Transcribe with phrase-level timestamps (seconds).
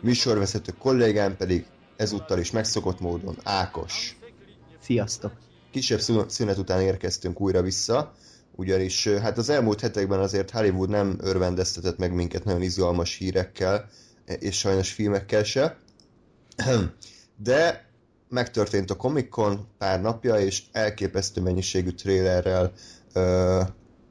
[0.00, 4.16] műsorvezető kollégám pedig ezúttal is megszokott módon Ákos.
[4.82, 5.32] Sziasztok!
[5.70, 8.14] Kisebb szünet után érkeztünk újra vissza,
[8.56, 13.88] ugyanis hát az elmúlt hetekben azért Hollywood nem örvendeztetett meg minket nagyon izgalmas hírekkel,
[14.24, 15.78] és sajnos filmekkel se.
[17.36, 17.88] De
[18.28, 22.72] megtörtént a Comic Con pár napja, és elképesztő mennyiségű trélerrel
[23.12, 23.60] ö,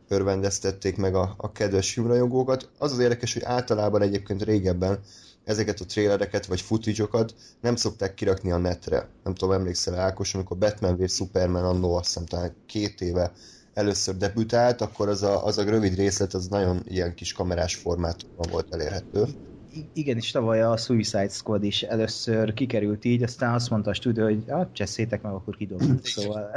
[0.08, 2.69] örvendeztették meg a, a kedves filmrajongókat.
[2.77, 4.99] Az az érdekes, hogy általában egyébként régebben
[5.47, 7.25] ezeket a trélereket vagy footage
[7.61, 9.09] nem szokták kirakni a netre.
[9.23, 13.31] Nem tudom, emlékszel Ákos, amikor Batman v Superman annó azt hiszem talán két éve
[13.73, 18.47] először debütált, akkor az a, az a rövid részlet az nagyon ilyen kis kamerás formátumban
[18.52, 19.25] volt elérhető.
[19.94, 24.23] Igen, és tavaly a Suicide Squad is először kikerült így, aztán azt mondta a stúdió,
[24.23, 26.05] hogy ah, cseszétek meg, akkor kidobjuk.
[26.16, 26.52] Szóval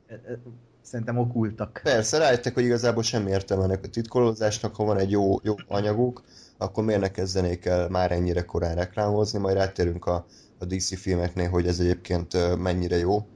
[0.90, 1.80] szerintem okultak.
[1.82, 6.22] Persze, rájöttek, hogy igazából semmi értelme ennek a titkolózásnak, ha van egy jó, jó anyaguk,
[6.62, 10.26] akkor miért ne kezdenék el már ennyire korán reklámozni, majd rátérünk a,
[10.58, 13.26] a DC filmeknél, hogy ez egyébként mennyire jó.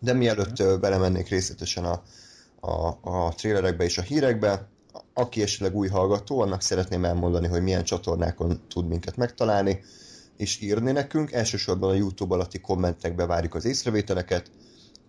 [0.00, 2.02] De mielőtt belemennék részletesen a,
[2.60, 4.68] a, a trailerekbe és a hírekbe,
[5.14, 9.80] aki esetleg új hallgató, annak szeretném elmondani, hogy milyen csatornákon tud minket megtalálni,
[10.36, 11.32] és írni nekünk.
[11.32, 14.50] Elsősorban a YouTube alatti kommentekbe várjuk az észrevételeket,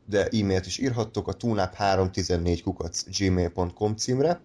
[0.05, 4.41] de e-mailt is írhattok a tunap314 kukac gmail.com címre,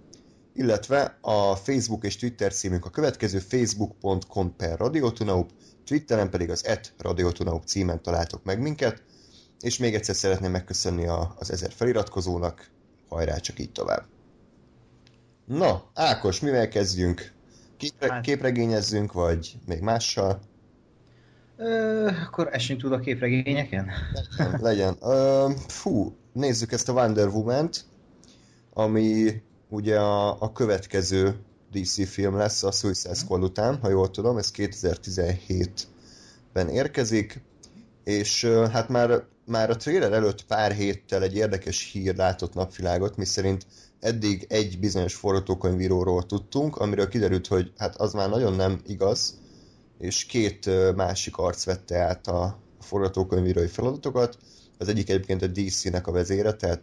[0.54, 5.50] illetve a Facebook és Twitter címünk a következő facebook.com per radiotunaup,
[5.84, 9.02] Twitteren pedig az et radiotunaup címen találtok meg minket,
[9.60, 12.70] és még egyszer szeretném megköszönni a, az ezer feliratkozónak,
[13.08, 14.04] hajrá csak így tovább.
[15.46, 17.32] Na, Ákos, mivel kezdjünk?
[17.76, 18.22] Képre, hát...
[18.22, 20.40] Képregényezzünk, vagy még mással?
[21.56, 23.90] Ö, akkor esünk túl a képregényeken?
[24.38, 24.60] Legyen.
[24.60, 24.96] legyen.
[25.00, 27.84] Ö, fú, nézzük ezt a Wonder Woman-t,
[28.72, 31.36] ami ugye a, a következő
[31.70, 37.42] DC film lesz a Suicide Squad után, ha jól tudom, ez 2017-ben érkezik,
[38.04, 43.66] és hát már, már a trailer előtt pár héttel egy érdekes hír látott napvilágot, miszerint
[44.00, 49.40] eddig egy bizonyos forgatókönyvíróról tudtunk, amiről kiderült, hogy hát az már nagyon nem igaz,
[49.98, 54.38] és két másik arc vette át a forgatókönyvírói feladatokat.
[54.78, 56.82] Az egyik egyébként a DC-nek a vezére, tehát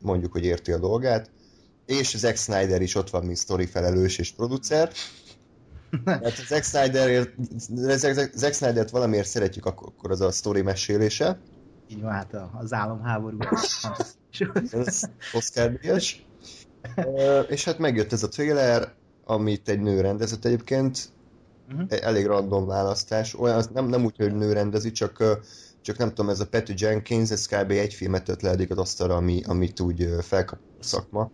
[0.00, 1.30] mondjuk, hogy érti a dolgát,
[1.90, 4.90] és Zack Snyder is ott van, mint story felelős és producer.
[6.04, 7.28] Hát Zack, Snyder,
[8.34, 11.40] Zack Snyder-t valamiért szeretjük, akkor az a story mesélése.
[11.88, 13.38] Így van, hát az álomháború.
[14.70, 15.02] ez
[15.32, 16.26] Oscar díjas.
[17.48, 21.08] és hát megjött ez a trailer, amit egy nő rendezett egyébként.
[21.72, 21.98] Uh-huh.
[22.00, 23.34] Elég random választás.
[23.34, 25.40] Olyan, nem, nem úgy, hogy nő rendezi, csak,
[25.80, 27.70] csak nem tudom, ez a Patty Jenkins, ez kb.
[27.70, 31.30] egy filmet eddig az asztalra, ami, amit úgy felkap a szakma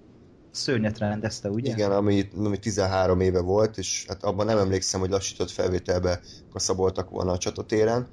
[0.57, 1.73] szörnyet rendezte, ugye?
[1.73, 6.21] Igen, ami, ami 13 éve volt, és hát abban nem emlékszem, hogy lassított felvételbe
[6.53, 8.09] kaszaboltak volna a csatatéren,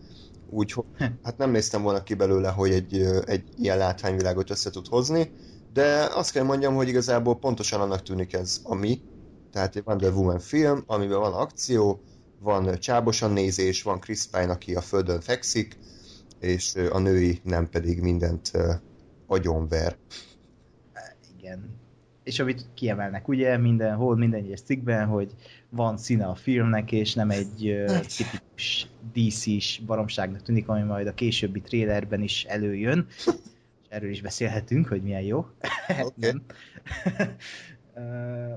[0.50, 0.86] úgyhogy
[1.24, 5.32] hát nem néztem volna ki belőle, hogy egy, egy ilyen látványvilágot össze tud hozni,
[5.74, 9.02] de azt kell mondjam, hogy igazából pontosan annak tűnik ez a mi,
[9.52, 12.02] tehát egy Wonder Woman film, amiben van akció,
[12.40, 15.78] van csábosan nézés, van Chris Pine, aki a földön fekszik,
[16.40, 18.52] és a női nem pedig mindent
[19.28, 19.98] agyonver.
[21.38, 21.82] Igen,
[22.24, 25.32] és amit kiemelnek ugye mindenhol, minden egyes cikkben, hogy
[25.70, 31.14] van színe a filmnek, és nem egy uh, tipikus DC-s baromságnak tűnik, ami majd a
[31.14, 33.06] későbbi trélerben is előjön.
[33.18, 33.26] És
[33.90, 35.46] erről is beszélhetünk, hogy milyen jó.
[36.02, 36.32] Okay.
[37.96, 38.54] uh,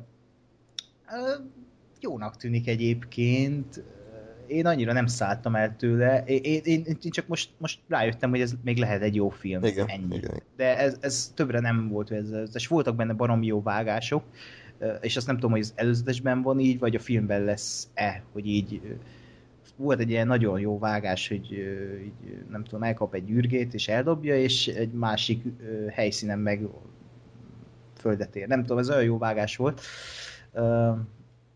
[1.06, 1.44] uh,
[2.00, 3.82] jónak tűnik egyébként
[4.46, 6.24] én annyira nem szálltam el tőle.
[6.24, 9.64] Én, én, én, csak most, most rájöttem, hogy ez még lehet egy jó film.
[9.64, 10.16] Igen, ennyi.
[10.16, 10.42] Igen.
[10.56, 12.10] De ez, ez többre nem volt.
[12.10, 14.24] Ez, ez, voltak benne barom jó vágások,
[15.00, 18.80] és azt nem tudom, hogy az előzetesben van így, vagy a filmben lesz-e, hogy így
[19.76, 21.52] volt egy ilyen nagyon jó vágás, hogy
[22.04, 25.42] így, nem tudom, elkap egy űrgét és eldobja, és egy másik
[25.90, 26.68] helyszínen meg
[27.98, 28.46] földet ér.
[28.46, 29.80] Nem tudom, ez olyan jó vágás volt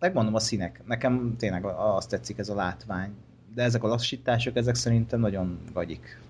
[0.00, 0.82] megmondom a színek.
[0.86, 3.12] Nekem tényleg azt tetszik ez a látvány.
[3.54, 6.20] De ezek a lassítások, ezek szerintem nagyon gagyik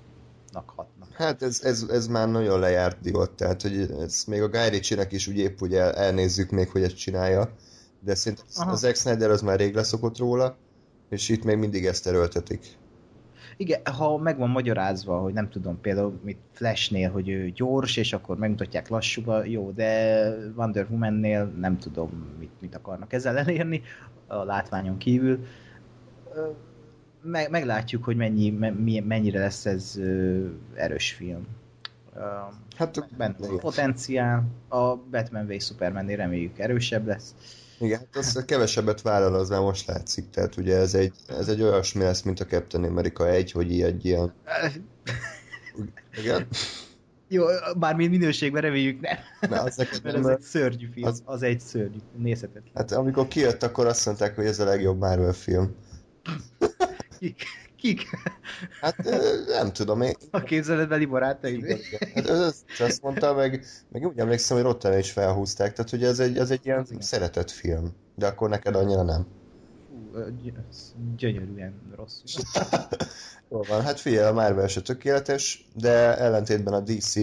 [0.52, 1.12] hatnak.
[1.12, 5.12] Hát ez, ez, ez már nagyon lejárt divat, tehát hogy ez még a Guy Ritchie-nek
[5.12, 7.50] is úgy épp hogy el, elnézzük még, hogy ezt csinálja,
[8.00, 8.70] de szerintem Aha.
[8.70, 10.56] az Zack Snyder az már rég leszokott róla,
[11.08, 12.78] És itt még mindig ezt erőltetik.
[13.60, 18.12] Igen, ha meg van magyarázva, hogy nem tudom, például mit Flashnél, hogy ő gyors, és
[18.12, 20.22] akkor megmutatják lassúba, jó, de
[20.56, 23.82] Wonder Woman-nél nem tudom, mit, mit akarnak ezzel elérni,
[24.26, 25.46] a látványon kívül.
[27.22, 28.50] Meg, meglátjuk, hogy mennyi,
[29.00, 30.00] mennyire lesz ez
[30.74, 31.46] erős film.
[32.76, 37.34] Hát benne van potenciál, a Batman v Superman-nél reméljük erősebb lesz.
[37.80, 40.30] Igen, hát az kevesebbet vállal, az már most látszik.
[40.30, 44.04] Tehát ugye ez egy, ez egy olyasmi lesz, mint a Captain America 1, hogy egy
[44.04, 44.32] ilyen...
[46.20, 46.46] Igen?
[47.28, 47.44] Jó,
[47.76, 49.16] bármilyen minőségben reméljük nem.
[49.50, 52.72] Na, az Mert nem, ez egy szörnyű film, az, az egy szörnyű, nézhetetlen.
[52.74, 55.74] Hát amikor kijött, akkor azt mondták, hogy ez a legjobb Marvel film.
[57.80, 58.08] Kik?
[58.80, 58.96] Hát
[59.46, 60.14] nem tudom én.
[60.30, 61.66] A képzeletbeli barátaim.
[62.14, 66.18] Hát az, azt mondta, meg, meg úgy emlékszem, hogy Rotten is felhúzták, tehát ugye ez
[66.18, 67.92] egy, ez egy ilyen szeretett film.
[68.14, 69.26] De akkor neked annyira nem.
[71.16, 72.20] gyönyörűen rossz.
[73.50, 77.16] Jól van, hát figyelj, a Marvel se tökéletes, de ellentétben a DC,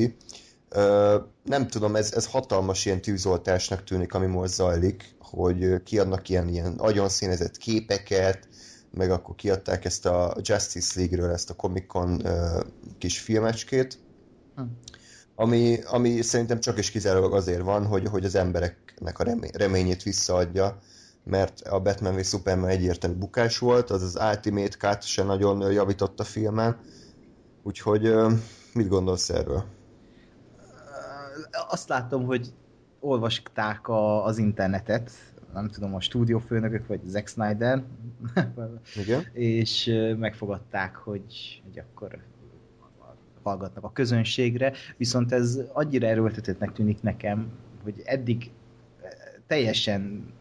[0.69, 6.48] ö, nem tudom, ez, ez hatalmas ilyen tűzoltásnak tűnik, ami most zajlik, hogy kiadnak ilyen,
[6.48, 8.48] ilyen agyon színezett képeket,
[8.92, 12.63] meg akkor kiadták ezt a Justice League-ről, ezt a Comic-Con uh,
[12.98, 14.00] kis filmecskét,
[14.56, 14.62] hm.
[15.36, 20.04] ami, ami szerintem csak is kizárólag azért van, hogy, hogy az embereknek a remény, reményét
[20.04, 20.80] visszaadja,
[21.24, 26.19] mert a Batman v Superman egyértelmű bukás volt, az az Ultimate Cut se nagyon javított
[26.19, 26.78] a filmen,
[27.63, 28.13] úgyhogy
[28.74, 29.63] mit gondolsz erről?
[31.69, 32.54] Azt látom, hogy
[33.00, 35.12] olvasták a, az internetet,
[35.53, 37.83] nem tudom, a stúdiófőnökök, vagy Zack Snyder,
[39.03, 39.23] Igen.
[39.33, 42.17] és megfogadták, hogy, hogy akkor
[43.44, 47.51] hallgatnak a közönségre, viszont ez annyira erőltetettnek tűnik nekem,
[47.83, 48.51] hogy eddig
[49.47, 50.33] teljesen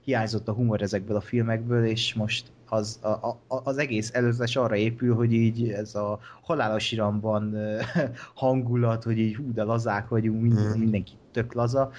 [0.00, 4.76] hiányzott a humor ezekből a filmekből, és most az, a, a, az egész előzetes arra
[4.76, 7.56] épül, hogy így ez a halálos iramban
[8.34, 10.78] hangulat, hogy így hú, de lazák vagyunk, minden, mhm.
[10.78, 11.90] mindenki tök laza,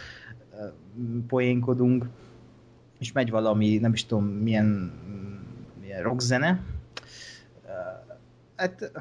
[1.28, 2.06] poénkodunk,
[3.02, 4.92] és megy valami, nem is tudom, milyen,
[5.82, 6.64] milyen rockzene.
[8.56, 8.92] Hát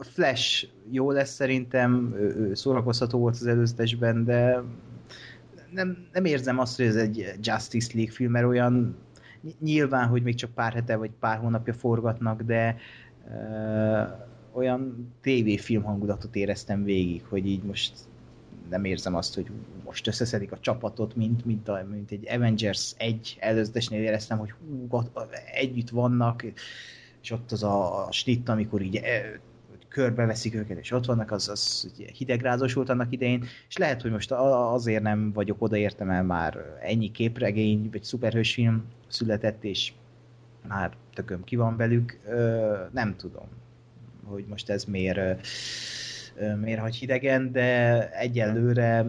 [0.00, 2.16] Flash jó lesz szerintem,
[2.52, 4.62] szórakoztató volt az előzetesben, de
[5.70, 8.96] nem, nem érzem azt, hogy ez egy Justice League film, mert olyan
[9.60, 12.76] nyilván, hogy még csak pár hete vagy pár hónapja forgatnak, de
[13.28, 14.08] uh,
[14.52, 17.92] olyan tévéfilm hangulatot éreztem végig, hogy így most
[18.68, 19.50] nem érzem azt, hogy
[19.84, 25.02] most összeszedik a csapatot, mint, mint, a, mint egy Avengers egy előzetesnél éreztem, hogy hú,
[25.52, 26.44] együtt vannak,
[27.22, 29.40] és ott az a, a snitt, amikor így e,
[29.88, 34.32] körbeveszik őket, és ott vannak, az, az hidegrázós volt annak idején, és lehet, hogy most
[34.32, 39.92] azért nem vagyok odaértem el már ennyi képregény, vagy szuperhősfilm született, és
[40.68, 42.18] már tököm ki van velük,
[42.92, 43.46] nem tudom,
[44.24, 45.46] hogy most ez miért
[46.60, 49.06] miért hagy hidegen, de egyelőre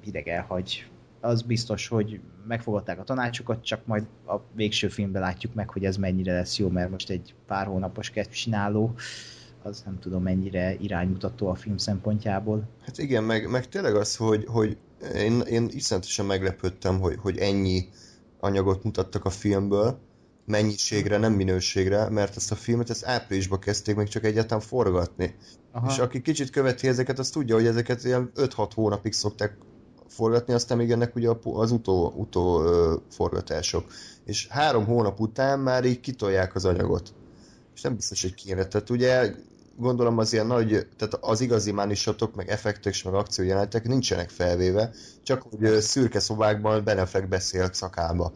[0.00, 0.86] hideg elhagy.
[1.20, 5.96] Az biztos, hogy megfogadták a tanácsokat, csak majd a végső filmben látjuk meg, hogy ez
[5.96, 8.94] mennyire lesz jó, mert most egy pár hónapos csináló,
[9.62, 12.68] az nem tudom mennyire iránymutató a film szempontjából.
[12.84, 14.76] Hát igen, meg, meg tényleg az, hogy, hogy
[15.14, 17.88] én, én iszonyatosan meglepődtem, hogy, hogy ennyi
[18.40, 19.98] anyagot mutattak a filmből,
[20.46, 25.34] mennyiségre, nem minőségre, mert ezt a filmet ezt áprilisban kezdték meg csak egyáltalán forgatni.
[25.72, 25.90] Aha.
[25.90, 29.56] És aki kicsit követi ezeket, az tudja, hogy ezeket ilyen 5-6 hónapig szokták
[30.08, 32.62] forgatni, aztán még ennek ugye az utó, utó
[33.10, 33.84] forgatások.
[34.24, 37.14] És három hónap után már így kitolják az anyagot.
[37.74, 38.64] És nem biztos, hogy kéne.
[38.66, 39.34] Tehát ugye
[39.76, 44.90] gondolom az ilyen nagy, tehát az igazi mánisotok, meg effektek, meg akciójelenetek nincsenek felvéve,
[45.22, 48.32] csak hogy szürke szobákban Benefek beszél szakába.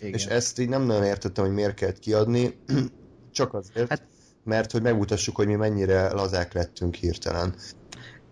[0.00, 0.12] Igen.
[0.12, 2.58] És ezt így nem nagyon értettem, hogy miért kellett kiadni,
[3.30, 4.06] csak azért, hát,
[4.44, 7.54] mert hogy megmutassuk, hogy mi mennyire lazák lettünk hirtelen.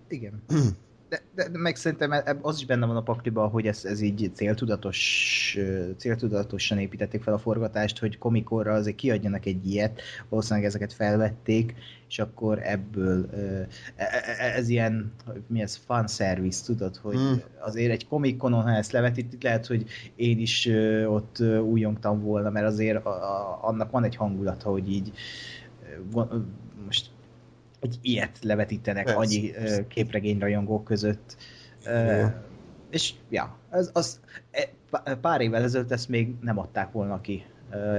[0.08, 0.42] Igen.
[1.16, 4.00] De, de, de meg szerintem e- az is benne van a pakliban, hogy ez, ez
[4.00, 5.58] így céltudatos,
[5.96, 11.74] céltudatosan építették fel a forgatást, hogy komikorra azért kiadjanak egy ilyet, valószínűleg ezeket felvették,
[12.08, 15.12] és akkor ebből e, e, ez ilyen,
[15.46, 17.42] mi ez, fan service, tudod, hogy hmm.
[17.58, 19.84] azért egy komikonon, ha ezt levetítik, lehet, hogy
[20.16, 20.68] én is
[21.06, 23.04] ott újongtam volna, mert azért
[23.60, 25.12] annak van egy hangulata, hogy így
[26.84, 27.10] most
[27.80, 29.20] egy ilyet levetítenek Persze.
[29.20, 29.52] annyi
[29.88, 31.36] képregény rajongók között.
[31.86, 32.30] Uh,
[32.90, 37.44] és ja, az, az, e, pár évvel ezelőtt ezt még nem adták volna ki,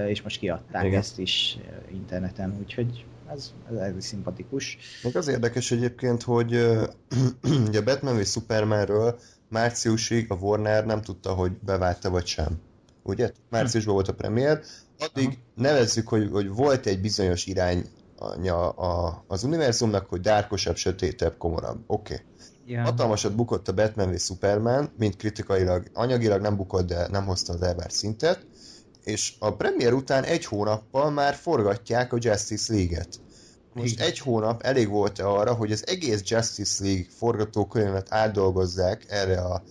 [0.07, 0.99] és most kiadták Igen.
[0.99, 1.57] ezt is
[1.91, 4.77] interneten, úgyhogy ez, ez, ez szimpatikus.
[5.03, 6.53] Még az érdekes egyébként, hogy
[7.67, 9.19] ugye a Batman és Supermanről
[9.49, 12.59] márciusig a Warner nem tudta, hogy bevágta vagy sem.
[13.03, 13.31] ugye?
[13.49, 14.61] Márciusban volt a premier,
[14.99, 15.35] addig Aha.
[15.55, 17.85] nevezzük, hogy, hogy volt egy bizonyos irány
[18.17, 21.83] a, az univerzumnak, hogy dárkosabb, sötétebb, komorabb.
[21.87, 22.13] Oké.
[22.13, 22.25] Okay.
[22.65, 22.85] Yeah.
[22.85, 27.61] Hatalmasat bukott a Batman v Superman, mint kritikailag, anyagilag nem bukott, de nem hozta az
[27.61, 28.45] elvárt szintet,
[29.03, 33.19] és a premier után egy hónappal már forgatják a Justice League-et.
[33.73, 34.07] Most Igen.
[34.07, 39.63] egy hónap elég volt -e arra, hogy az egész Justice League forgatókönyvet átdolgozzák erre a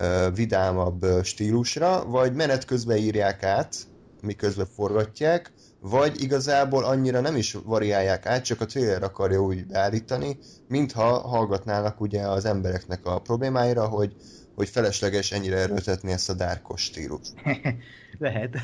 [0.00, 3.76] uh, vidámabb stílusra, vagy menet közben írják át,
[4.22, 10.38] miközben forgatják, vagy igazából annyira nem is variálják át, csak a trailer akarja úgy beállítani,
[10.68, 14.14] mintha hallgatnának ugye az embereknek a problémáira, hogy,
[14.54, 17.32] hogy felesleges ennyire erőltetni ezt a dárkos stílust.
[18.18, 18.56] Lehet,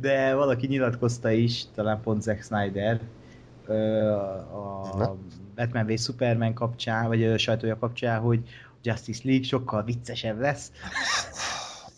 [0.00, 3.00] de valaki nyilatkozta is, talán pont Zack Snyder,
[4.52, 5.16] a Na?
[5.54, 8.40] Batman v Superman kapcsán, vagy sajtója kapcsán, hogy
[8.82, 10.70] Justice League sokkal viccesebb lesz.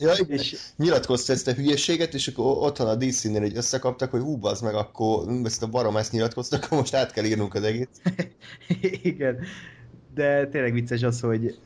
[0.02, 0.56] Ja, és...
[0.76, 4.60] nyilatkozta ezt a hülyeséget, és akkor ott van a DC-nél, hogy összekaptak, hogy hú, az
[4.60, 7.88] meg akkor ezt a barom ezt nyilatkoztak, akkor most át kell írnunk az egész.
[9.02, 9.38] Igen,
[10.14, 11.58] de tényleg vicces az, hogy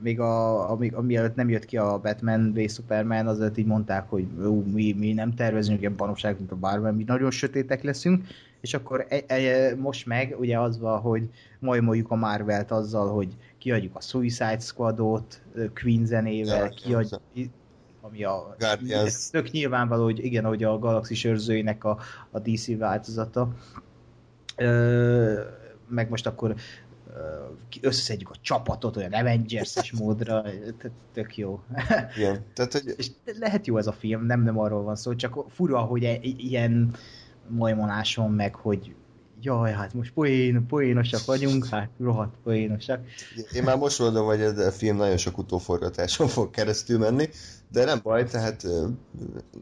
[0.00, 4.26] még a, amíg, amiatt nem jött ki a Batman v Superman, azért így mondták, hogy
[4.38, 8.26] ú, mi, mi nem tervezünk ilyen banosságot, mint a Barman, mi nagyon sötétek leszünk,
[8.60, 11.28] és akkor e, e, most meg ugye az van, hogy
[11.58, 15.42] majmoljuk a Marvelt azzal, hogy kiadjuk a Suicide Squadot,
[15.82, 17.20] Queen zenével, ja, kiadjuk,
[18.06, 18.54] ami a...
[18.58, 19.30] Guardians.
[19.30, 21.98] Tök nyilvánvaló, hogy igen, hogy a Galaxis őrzőinek a,
[22.30, 23.48] a DC változata.
[24.56, 25.40] Ö,
[25.88, 26.54] meg most akkor
[27.80, 30.44] összeszedjük a csapatot olyan Avengers-es módra,
[31.12, 31.60] tök jó.
[32.16, 32.94] Igen, tehát, hogy...
[32.96, 36.18] És lehet jó ez a film, nem, nem arról van szó, csak fura, hogy e-
[36.22, 36.94] ilyen
[37.48, 38.94] majmoláson meg, hogy
[39.40, 43.00] jaj, hát most poén, poénosak vagyunk, hát rohadt poénosak.
[43.52, 47.28] Én már most mondom, hogy ez a film nagyon sok utóforgatáson fog keresztül menni,
[47.74, 48.66] de nem baj, tehát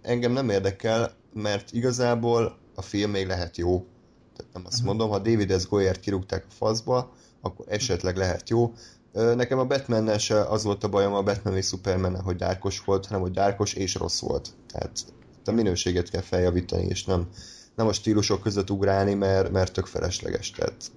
[0.03, 3.87] engem nem érdekel, mert igazából a film még lehet jó.
[4.37, 4.87] Tehát nem azt mhm.
[4.87, 5.69] mondom, ha David S.
[5.69, 8.73] Goyer kirúgták a faszba, akkor esetleg lehet jó.
[9.13, 13.07] Nekem a batman se az volt a bajom a Batman és Superman, hogy dárkos volt,
[13.07, 14.49] hanem hogy dárkos és rossz volt.
[14.67, 15.05] Tehát
[15.45, 17.29] a minőséget kell feljavítani, és nem,
[17.75, 20.51] nem a stílusok között ugrálni, mert, mert tök felesleges.
[20.51, 20.91] Tehát...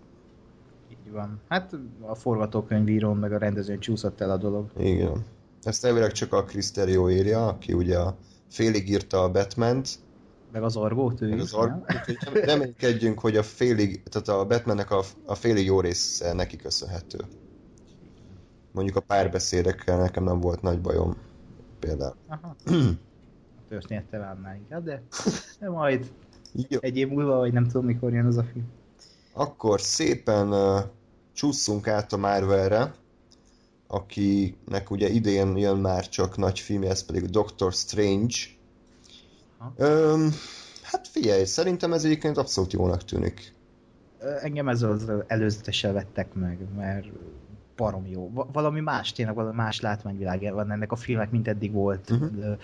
[0.91, 1.41] Így van.
[1.47, 4.71] Hát a forgatókönyvírón meg a rendezőn csúszott el a dolog.
[4.77, 5.25] Igen.
[5.65, 7.99] Ezt elvileg csak a Chris Terrio írja, aki ugye
[8.49, 9.89] félig írta a Batman-t,
[10.51, 14.91] meg az argót ő meg az argót, nem, reménykedjünk, hogy a félig, tehát a Batmannek
[14.91, 17.17] a, a félig jó része neki köszönhető.
[18.71, 21.15] Mondjuk a párbeszédekkel nekem nem volt nagy bajom
[21.79, 22.15] például.
[22.27, 22.55] Aha.
[23.69, 25.03] történettel állnál inkább, de,
[25.59, 26.11] de majd
[26.67, 26.79] jó.
[26.81, 28.65] egy év múlva, vagy nem tudom mikor jön az a film.
[29.33, 30.79] Akkor szépen uh,
[31.33, 32.93] csúszunk át a Marvelre,
[33.87, 38.35] akinek ugye idén jön már csak nagy filmje, ez pedig Doctor Strange,
[39.75, 40.31] Öm,
[40.83, 43.53] hát figyelj, szerintem ez egyébként abszolút jónak tűnik.
[44.41, 47.07] Engem ez az előzetesen vettek meg, mert
[47.75, 48.47] barom jó.
[48.51, 52.09] Valami más, tényleg valami más látványvilág van ennek a filmek, mint eddig volt.
[52.09, 52.57] Uh-huh.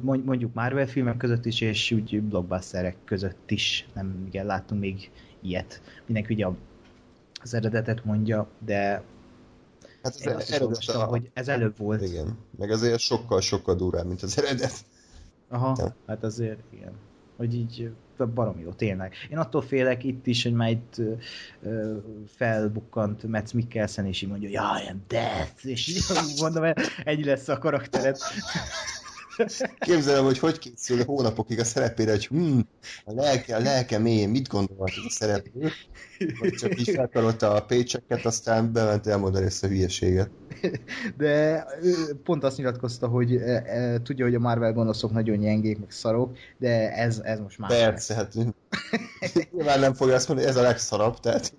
[0.00, 3.88] Mondjuk Marvel filmek között is, és úgy blockbusterek között is.
[3.94, 5.80] Nem igen, láttunk még ilyet.
[6.06, 6.46] Mindenki ugye
[7.42, 9.02] az eredetet mondja, de
[10.02, 11.04] Hát az eredet, a...
[11.04, 12.02] hogy ez előbb volt.
[12.02, 14.84] Igen, meg azért sokkal-sokkal durvább, mint az eredet.
[15.48, 15.94] Aha, ja.
[16.06, 16.92] hát azért igen.
[17.36, 17.90] Hogy így
[18.34, 19.14] barom jó, tényleg.
[19.30, 21.00] Én attól félek itt is, hogy már itt
[21.62, 26.02] ö, felbukkant Metz Mikkelsen, és így mondja, jaj, I'm death, és így
[26.40, 26.72] mondom,
[27.04, 28.20] ennyi lesz a karakteret.
[29.78, 32.58] Képzelem, hogy hogy készül hónapokig a szerepére, hogy hm,
[33.04, 35.70] a lelke, a lelke mélyén mit gondolhat a szereplő,
[36.40, 40.30] vagy csak így felkarolta a pécseket, aztán bement elmondani ezt a hülyeséget.
[41.16, 41.64] De
[42.24, 46.36] pont azt nyilatkozta, hogy e, e, tudja, hogy a Marvel gonoszok nagyon gyengék, meg szarok,
[46.58, 47.70] de ez, ez most már...
[47.70, 48.34] Persze, hát
[49.52, 51.54] nyilván nem fogja azt mondani, ez a legszarabb, tehát...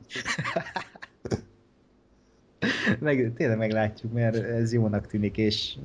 [3.00, 5.78] meg, tényleg meglátjuk, mert ez jónak tűnik, és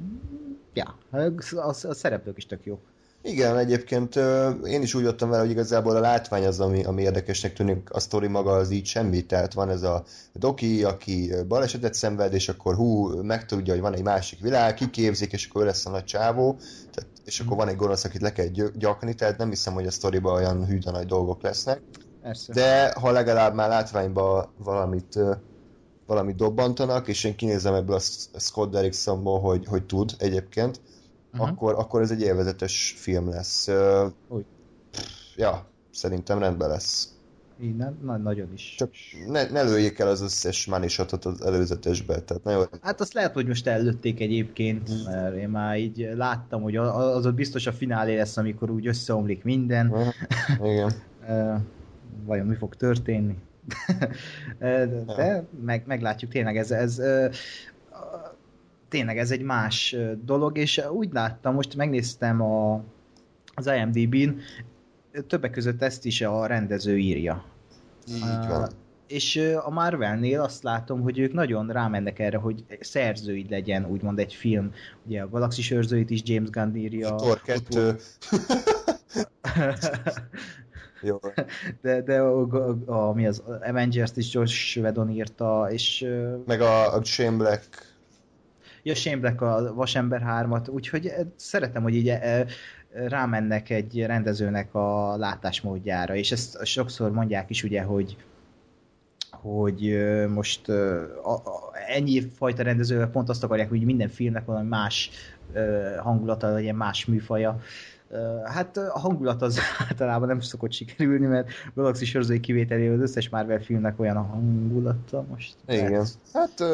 [0.77, 2.79] ja, a, a szereplők is tök jó.
[3.23, 4.17] Igen, egyébként
[4.65, 8.01] én is úgy jöttem vele, hogy igazából a látvány az, ami, ami érdekesnek tűnik, a
[8.01, 12.75] sztori maga az így semmi, tehát van ez a doki, aki balesetet szenved, és akkor
[12.75, 16.57] hú, megtudja, hogy van egy másik világ, kiképzik, és akkor ő lesz a nagy csávó,
[16.91, 19.91] tehát, és akkor van egy gonosz, akit le kell gyakni, tehát nem hiszem, hogy a
[19.91, 21.81] sztoriban olyan hűda nagy dolgok lesznek.
[22.23, 22.53] Persze.
[22.53, 25.19] De ha legalább már látványban valamit
[26.07, 27.97] valamit dobbantanak, és én kinézem ebből
[28.33, 30.81] a Scott Derricksonból, hogy, hogy tud egyébként,
[31.33, 31.49] uh-huh.
[31.49, 33.69] akkor, akkor ez egy élvezetes film lesz.
[33.69, 34.43] Uh,
[35.37, 37.11] ja, szerintem rendben lesz.
[37.63, 38.75] Így, na, na, nagyon is.
[38.79, 38.91] Csak
[39.27, 42.67] ne, ne lőjék el az összes money shotot az előzetesbe, tehát nagyon...
[42.83, 47.35] Hát azt lehet, hogy most ellőtték egyébként, mert én már így láttam, hogy az ott
[47.35, 49.95] biztos a finálé lesz, amikor úgy összeomlik minden.
[50.63, 50.93] Igen.
[52.27, 53.37] Vajon mi fog történni?
[55.17, 57.01] De meg, meglátjuk tényleg ez, ez
[58.89, 62.83] tényleg ez egy más dolog, és úgy láttam, most megnéztem a,
[63.55, 64.41] az IMDb-n,
[65.27, 67.45] többek között ezt is a rendező írja.
[68.09, 68.71] Így van.
[69.07, 74.35] És a Marvelnél azt látom, hogy ők nagyon rámennek erre, hogy szerzőid legyen, úgymond egy
[74.35, 74.73] film.
[75.05, 77.15] Ugye a Galaxis őrzőit is James Gunn írja.
[77.15, 77.97] Thor 2.
[81.03, 81.19] Jó.
[81.83, 86.07] De, de a, a, a, mi az, Avengers-t is Josh Whedon írta, és...
[86.47, 87.95] Meg a, a Shane Black.
[88.83, 92.13] Ja, Shane Black a Vasember 3-at, úgyhogy szeretem, hogy így
[92.93, 98.17] rámennek egy rendezőnek a látásmódjára, és ezt sokszor mondják is ugye, hogy
[99.31, 99.97] hogy
[100.29, 105.11] most a, a, ennyi fajta rendezővel pont azt akarják, hogy minden filmnek valami más
[105.99, 107.61] hangulata legyen, más műfaja.
[108.45, 113.61] Hát a hangulat az általában nem szokott sikerülni, mert Galaxy sorzói kivételével az összes Marvel
[113.61, 115.55] filmnek olyan a hangulata most.
[115.69, 116.07] Igen.
[116.33, 116.65] Hát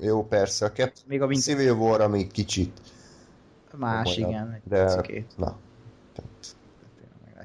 [0.00, 0.66] jó, persze.
[0.66, 2.80] A Cap Még a Civil War, ami kicsit
[3.76, 4.30] Más, komolyabb.
[4.30, 4.60] igen.
[4.64, 5.32] De, picikét.
[5.36, 5.56] na.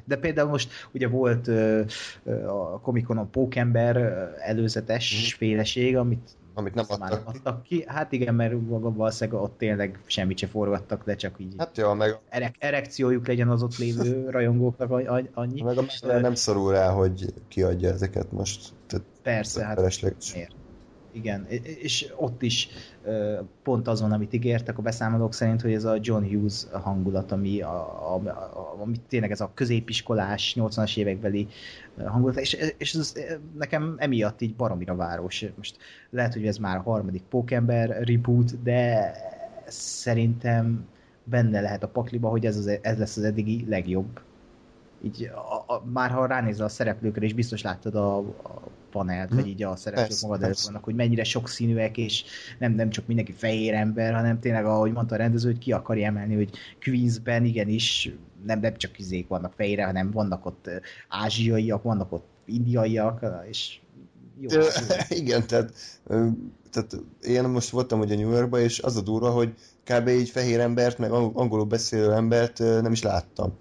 [0.06, 1.86] De például most ugye volt uh,
[2.48, 3.98] a Comic-Conon Pókember
[4.40, 5.38] előzetes mm.
[5.38, 7.84] féleség, amit amit nem adtak, már adtak ki.
[7.88, 12.20] Hát igen, mert valószínűleg ott tényleg semmit se forgattak, de csak így hát jó, meg...
[12.30, 14.92] erek- erekciójuk legyen az ott lévő rajongóknak
[15.34, 15.62] annyi.
[15.62, 15.86] Meg a
[16.20, 18.70] nem szorul rá, hogy kiadja ezeket most.
[18.88, 20.02] Tehát Persze, hát
[20.34, 20.61] miért?
[21.12, 21.46] Igen,
[21.82, 22.70] és ott is
[23.64, 28.14] pont azon, amit ígértek a beszámolók szerint, hogy ez a John Hughes hangulat, ami, a,
[28.14, 31.48] a, a, ami tényleg ez a középiskolás, 80-as évekbeli
[32.06, 33.14] hangulat, és, és ez
[33.58, 35.46] nekem emiatt így baromira város.
[35.58, 35.78] Most
[36.10, 39.12] lehet, hogy ez már a harmadik Pókember reboot, de
[39.68, 40.86] szerintem
[41.24, 44.22] benne lehet a pakliba, hogy ez, az, ez lesz az eddigi legjobb
[45.04, 48.62] így a, a, már ha ránézel a szereplőkre, és biztos láttad a, a
[48.92, 52.24] panelt, vagy így a szereplők persze, magad előtt vannak, hogy mennyire sokszínűek, és
[52.60, 56.06] nem, nem csak mindenki fehér ember, hanem tényleg, ahogy mondta a rendező, hogy ki akarja
[56.06, 56.50] emelni, hogy
[56.82, 58.12] Queensben igenis
[58.46, 60.70] nem, nem csak izék vannak fehére, hanem vannak ott
[61.08, 63.80] ázsiaiak, vannak ott indiaiak, és
[64.40, 64.60] jó.
[65.22, 65.74] Igen, tehát,
[66.72, 70.08] tehát én most voltam ugye New Yorkban, és az a durva, hogy kb.
[70.08, 73.56] így fehér embert, meg angolul beszélő embert nem is láttam.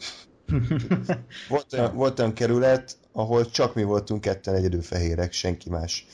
[1.49, 6.07] Volt, olyan, volt olyan kerület, ahol csak mi voltunk ketten egyedül fehérek, senki más.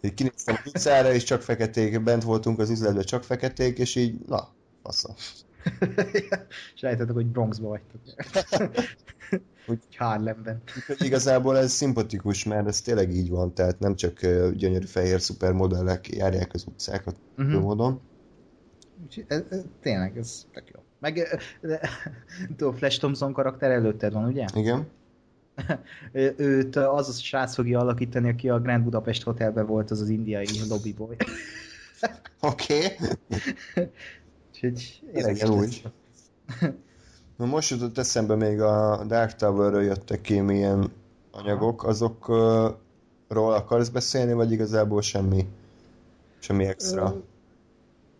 [0.00, 4.18] Így kinéztem a utcára, és csak feketék, bent voltunk az üzletben, csak feketék, és így,
[4.26, 4.48] na,
[4.82, 5.14] faszom.
[6.74, 8.00] és rájöttetek, hogy Bronxba vagytok.
[9.66, 10.62] Úgy, Harlemben.
[10.98, 14.20] Igazából ez szimpatikus, mert ez tényleg így van, tehát nem csak
[14.54, 17.60] gyönyörű fehér szupermodellek járják az utcákat uh-huh.
[17.60, 18.00] módon.
[19.26, 20.80] Ez, ez, tényleg, ez tök jó.
[21.00, 21.40] Meg,
[22.56, 24.44] tudom, Flash Thompson karakter előtted van, ugye?
[24.54, 24.86] Igen.
[26.36, 30.46] Őt az a srác fogja alakítani, aki a Grand Budapest Hotelben volt, az az indiai
[30.68, 31.16] lobbyboy.
[32.40, 32.84] Oké.
[32.84, 33.08] Okay.
[34.50, 35.82] Úgyhogy Igen, úgy.
[37.36, 40.92] Na most jutott eszembe még a Dark Tower-ről jöttek ki milyen
[41.30, 42.74] anyagok, azokról
[43.28, 45.46] akarsz beszélni, vagy igazából semmi,
[46.38, 47.22] semmi extra?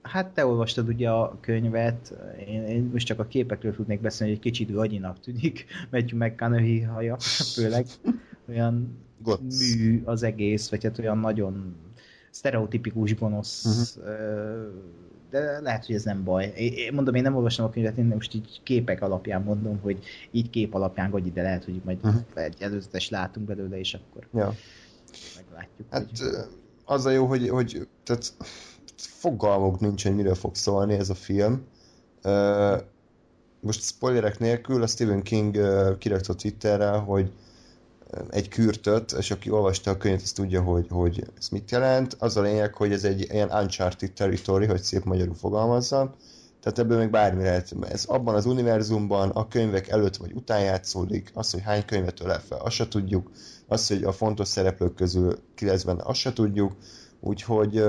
[0.02, 2.14] Hát te olvastad ugye a könyvet,
[2.46, 6.80] én, én most csak a képekről tudnék beszélni, hogy egy kicsit gagyinak tűnik Matthew McConaughey
[6.80, 7.16] haja,
[7.54, 7.86] főleg
[8.48, 9.74] olyan Gotsz.
[9.74, 11.76] mű az egész, vagy hát olyan nagyon
[12.30, 14.12] sztereotipikus gonosz, uh-huh.
[15.30, 16.52] de lehet, hogy ez nem baj.
[16.56, 20.50] Én mondom, én nem olvastam a könyvet, én most így képek alapján mondom, hogy így
[20.50, 22.22] kép alapján gagyi, de lehet, hogy majd uh-huh.
[22.34, 24.54] egy előzetes látunk belőle, és akkor ja.
[25.36, 25.86] meglátjuk.
[25.90, 26.28] Hát hogy...
[26.84, 28.34] az a jó, hogy, hogy tehát
[29.06, 31.66] fogalmuk nincs, hogy miről fog szólni ez a film.
[33.60, 35.58] Most spoilerek nélkül a Stephen King
[35.98, 37.32] kirakta Twitterre, hogy
[38.30, 42.16] egy kürtöt, és aki olvasta a könyvet, az tudja, hogy, hogy ez mit jelent.
[42.18, 46.14] Az a lényeg, hogy ez egy ilyen uncharted territory, hogy szép magyarul fogalmazzam.
[46.60, 47.74] Tehát ebből még bármi lehet.
[47.88, 52.40] Ez abban az univerzumban a könyvek előtt vagy után játszódik, az, hogy hány könyvet ölel
[52.40, 53.30] fel, azt se tudjuk,
[53.66, 56.72] az, hogy a fontos szereplők közül ki lesz benne, azt se tudjuk,
[57.20, 57.84] úgyhogy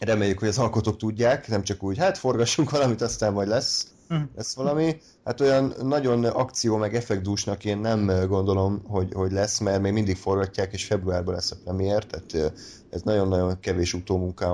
[0.00, 4.16] reméljük, hogy az alkotók tudják, nem csak úgy, hát forgassunk valamit, aztán majd lesz, uh
[4.36, 4.96] lesz valami.
[5.24, 10.16] Hát olyan nagyon akció meg effektdúsnak én nem gondolom, hogy, hogy lesz, mert még mindig
[10.16, 12.54] forgatják, és februárban lesz a premier, tehát
[12.90, 14.50] ez nagyon-nagyon kevés utómunká,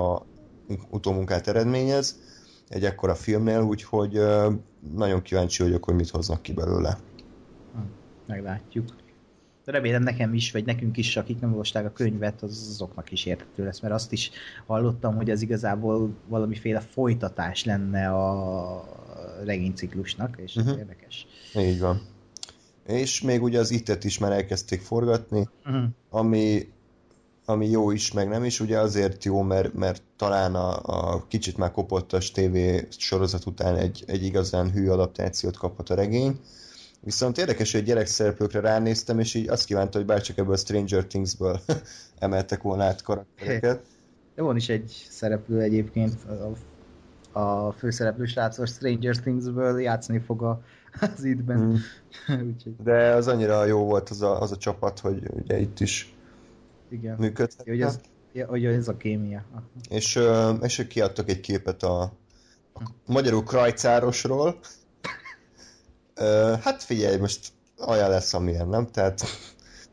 [0.89, 2.19] utómunkát eredményez
[2.69, 4.21] egy ekkora filmnél, úgyhogy
[4.95, 6.97] nagyon kíváncsi vagyok, hogy mit hoznak ki belőle.
[8.27, 8.85] Meglátjuk.
[9.65, 13.79] Remélem nekem is, vagy nekünk is, akik nem olvasták a könyvet, azoknak is érthető lesz,
[13.79, 14.31] mert azt is
[14.65, 18.83] hallottam, hogy ez igazából valamiféle folytatás lenne a
[19.43, 20.77] regényciklusnak, és uh-huh.
[20.77, 21.27] érdekes.
[21.55, 22.01] Így van.
[22.87, 25.83] És még ugye az itt is már elkezdték forgatni, uh-huh.
[26.09, 26.67] ami,
[27.45, 31.57] ami jó is, meg nem is, ugye azért jó, mert, mert talán a, a kicsit
[31.57, 32.57] már kopottas TV
[32.89, 36.39] sorozat után egy, egy igazán hű adaptációt kaphat a regény,
[37.03, 41.59] Viszont érdekes, hogy gyerekszereplőkre ránéztem, és így azt kívánta, hogy bárcsak ebből a Stranger Things-ből
[42.19, 43.85] emeltek volna át karaktereket.
[44.35, 46.13] Jó, van is egy szereplő egyébként,
[47.31, 50.61] a, a főszereplő srác a Stranger Things-ből játszani fog a,
[50.99, 51.59] az idben.
[51.59, 51.73] Mm.
[52.47, 52.75] Úgyhogy...
[52.83, 56.15] De az annyira jó volt az a, az a csapat, hogy ugye itt is
[56.89, 57.15] Igen.
[57.19, 57.67] működhet.
[57.67, 57.99] Hogy ez,
[58.33, 59.43] ja, hogy ez a kémia.
[59.89, 60.19] És,
[60.61, 62.01] és kiadtak egy képet a,
[62.73, 64.59] a magyarul Krajcárosról,
[66.61, 67.51] hát figyelj, most
[67.87, 68.87] olyan lesz, amilyen, nem?
[68.87, 69.21] Tehát...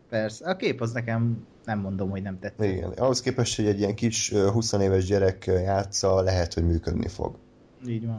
[0.08, 2.70] Persze, a kép az nekem nem mondom, hogy nem tetszik.
[2.72, 7.38] Igen, ahhoz képest, hogy egy ilyen kis 20 éves gyerek játsza, lehet, hogy működni fog.
[7.86, 8.18] Így van.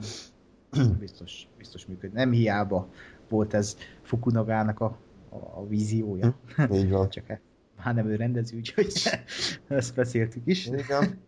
[1.00, 2.18] Biztos, biztos működni.
[2.18, 2.90] Nem hiába
[3.30, 4.98] volt ez Fukunagának a,
[5.30, 6.36] a, a víziója.
[6.56, 7.10] Hm, így van.
[7.16, 7.40] Csak
[7.78, 8.94] hát nem ő rendező, úgyhogy
[9.68, 10.66] ezt beszéltük is.
[10.66, 11.22] Igen.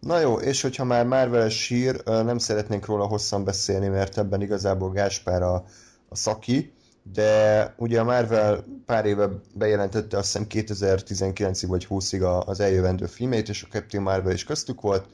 [0.00, 4.90] Na jó, és hogyha már marvel sír, nem szeretnénk róla hosszan beszélni, mert ebben igazából
[4.90, 5.64] Gáspár a,
[6.12, 6.72] a szaki,
[7.12, 13.48] de ugye a Marvel pár éve bejelentette azt hiszem 2019-ig vagy 20-ig az eljövendő filmét,
[13.48, 15.06] és a Captain Marvel is köztük volt,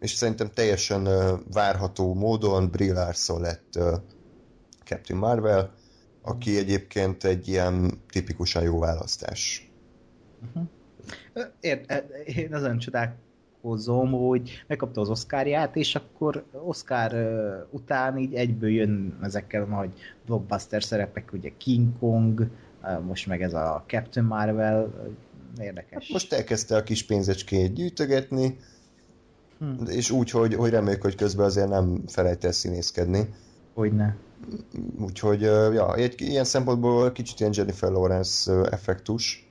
[0.00, 1.08] és szerintem teljesen
[1.52, 3.78] várható módon Brie Larson lett
[4.84, 5.74] Captain Marvel,
[6.22, 9.70] aki egyébként egy ilyen tipikusan jó választás.
[10.46, 10.68] Uh-huh.
[11.60, 13.16] Ér, én azon csodák
[13.66, 17.12] hozom, hogy megkapta az Oscarját, és akkor Oscar
[17.70, 19.90] után így egyből jön ezekkel a nagy
[20.26, 22.48] blockbuster szerepek, ugye King Kong,
[23.06, 24.92] most meg ez a Captain Marvel,
[25.60, 26.04] érdekes.
[26.04, 28.58] Hát most elkezdte a kis pénzecskét gyűjtögetni,
[29.58, 29.86] hm.
[29.86, 33.34] és úgy, hogy, hogy reméljük, hogy közben azért nem felejt el színészkedni.
[33.74, 34.16] Hogyne.
[35.00, 39.45] Úgyhogy, ja, egy, ilyen szempontból kicsit ilyen Jennifer Lawrence effektus,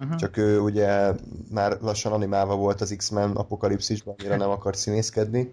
[0.00, 0.16] Uh-huh.
[0.16, 1.12] Csak ő ugye
[1.50, 5.52] már lassan animálva volt az X-Men apokalipszisban, amire nem akar színészkedni.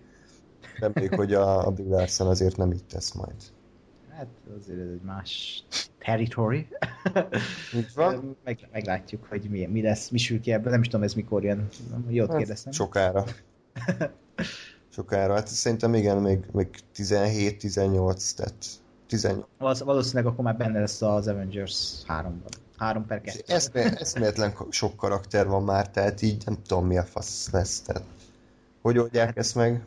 [0.80, 3.36] Reméljük, hogy a, a Bill Larson azért nem így tesz majd.
[4.18, 4.28] Hát
[4.60, 5.64] azért ez egy más
[6.00, 6.68] territory.
[7.76, 8.38] Így van.
[8.44, 10.72] Meg, meglátjuk, hogy mi, mi lesz, mi sül ki ebből.
[10.72, 11.68] Nem is tudom, ez mikor jön.
[12.08, 12.72] Jót hát, kérdeztem.
[12.72, 13.24] Sokára.
[14.90, 15.34] Sokára.
[15.34, 18.66] Hát szerintem igen, még, még 17-18, tehát
[19.08, 19.80] 18.
[19.80, 22.52] Valószínűleg akkor már benne lesz az Avengers 3-ban.
[22.78, 23.44] 3 per 2.
[23.96, 27.82] Eszméletlen sok karakter van már, tehát így nem tudom mi a fasz lesz.
[27.82, 28.04] Tehát.
[28.82, 29.86] Hogy oldják hát, ezt meg?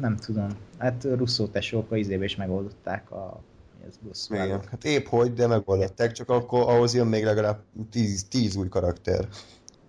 [0.00, 0.48] Nem tudom.
[0.78, 3.40] Hát Russo tesók a izébe is megoldották a
[3.88, 4.28] ez busz.
[4.30, 9.28] Igen, hát épp hogy, de megoldották, csak akkor ahhoz jön még legalább 10 új karakter.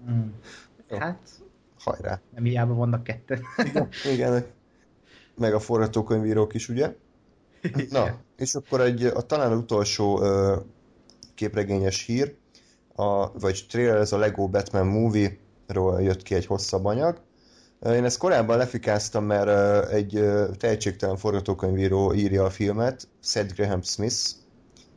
[0.10, 0.28] Mm.
[0.90, 1.30] Hát,
[1.80, 2.20] hajrá.
[2.36, 3.42] Nem hiába vannak ketten.
[3.66, 4.46] igen, igen,
[5.38, 6.96] meg a forgatókönyvírók is, ugye?
[7.90, 10.24] Na, és akkor egy, a talán utolsó
[11.38, 12.36] képregényes hír,
[12.96, 17.22] a, vagy trailer, ez a Lego Batman Movie-ról jött ki egy hosszabb anyag.
[17.86, 20.24] Én ezt korábban lefikáztam, mert egy
[20.58, 24.16] tehetségtelen forgatókönyvíró írja a filmet, Seth Graham Smith,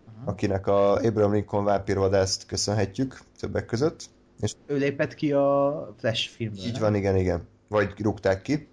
[0.07, 0.29] uh-huh.
[0.29, 4.05] akinek a Abraham Lincoln vámpírvadászt köszönhetjük többek között.
[4.40, 6.64] És ő lépett ki a Flash filmből.
[6.64, 7.48] Így van, igen, igen.
[7.68, 8.68] Vagy rúgták ki.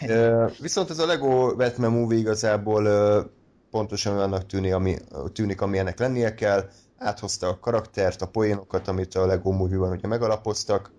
[0.60, 2.84] Viszont ez a Lego Batman movie igazából
[3.70, 4.96] pontosan olyannak tűnik, ami,
[5.32, 10.90] tűnik, amilyenek lennie kell áthozta a karaktert, a poénokat, amit a Lego Movie-ban ugye megalapoztak.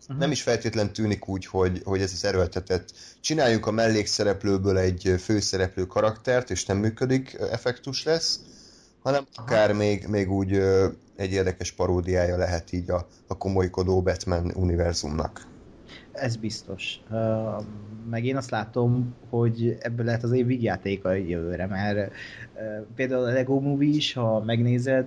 [0.00, 0.18] Uh-huh.
[0.18, 2.92] Nem is feltétlen tűnik úgy, hogy, hogy ez az erőltetett.
[3.20, 8.40] Csináljuk a mellékszereplőből egy főszereplő karaktert, és nem működik, effektus lesz,
[9.02, 9.42] hanem Aha.
[9.42, 10.62] akár még, még úgy
[11.16, 15.47] egy érdekes paródiája lehet így a, a komolykodó Batman univerzumnak.
[16.20, 17.00] Ez biztos.
[17.10, 17.62] Uh,
[18.10, 23.32] meg én azt látom, hogy ebből lehet az év vígjátéka jövőre, mert uh, például a
[23.32, 25.06] Lego Movie is, ha megnézed,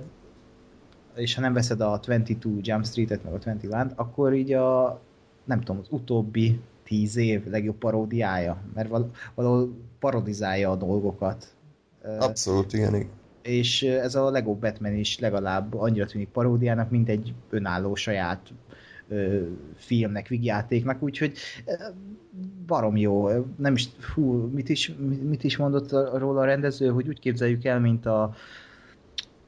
[1.15, 4.99] és ha nem veszed a 22 Jump Street-et, meg a 21 akkor így a,
[5.43, 11.47] nem tudom, az utóbbi tíz év legjobb paródiája, mert val- valahol parodizálja a dolgokat.
[12.19, 13.09] Abszolút, igen, igen.
[13.41, 18.81] És ez a Lego Batman is legalább annyira tűnik paródiának, mint egy önálló saját ö,
[19.75, 21.37] filmnek, vigyátéknak, úgyhogy
[22.65, 23.29] barom jó.
[23.57, 27.79] Nem is, hú, mit is, mit is mondott róla a rendező, hogy úgy képzeljük el,
[27.79, 28.35] mint a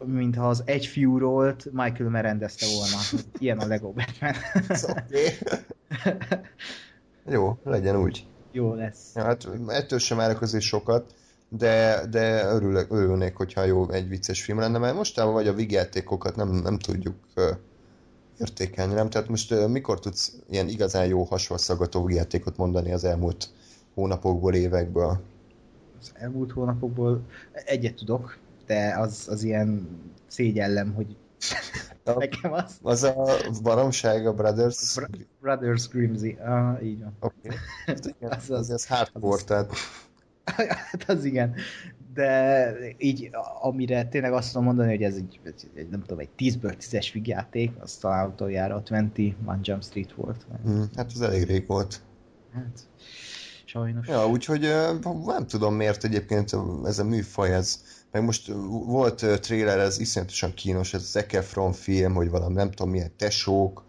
[0.05, 2.97] mintha az egy fiúról Michael Mann rendezte volna.
[3.39, 4.33] Ilyen a Lego Batman.
[7.25, 8.25] Jó, legyen úgy.
[8.51, 9.11] Jó lesz.
[9.15, 11.13] Ja, hát ettől sem várok azért sokat,
[11.49, 16.35] de, de örülök, örülnék, hogyha jó egy vicces film lenne, mert mostában vagy a vigyátékokat
[16.35, 17.43] nem, nem tudjuk uh,
[18.39, 19.09] értékelni, nem?
[19.09, 23.49] Tehát most mikor tudsz ilyen igazán jó hasonlszaggató vigyátékot mondani az elmúlt
[23.93, 25.21] hónapokból, évekből?
[25.99, 27.21] Az elmúlt hónapokból
[27.65, 29.87] egyet tudok, de az, az ilyen
[30.27, 31.15] szégyellem, hogy
[32.03, 32.77] A, nekem az.
[32.81, 33.13] az a
[33.63, 34.95] baromság, a Brothers...
[34.95, 37.13] Br- Brothers Grimsby, ah, így van.
[37.19, 37.57] Okay.
[37.95, 39.71] Az- Az, az- az, az hardcore, az- tehát
[40.91, 41.55] hát az igen.
[42.13, 43.29] De így,
[43.61, 45.39] amire tényleg azt tudom mondani, hogy ez egy,
[45.75, 50.45] egy nem tudom, egy 10-ből 10-es vígjáték, az talán utoljára a 21 Jump Street volt.
[50.63, 52.01] hm, hát az elég rég volt.
[52.53, 52.79] Hát,
[53.65, 54.07] sajnos.
[54.07, 54.61] Ja, úgyhogy
[55.25, 58.51] nem tudom miért egyébként ez a műfaj, ez meg most
[58.85, 63.11] volt trailer, ez iszonyatosan kínos, ez az Zac Efron film, hogy valami nem tudom milyen
[63.17, 63.83] tesók,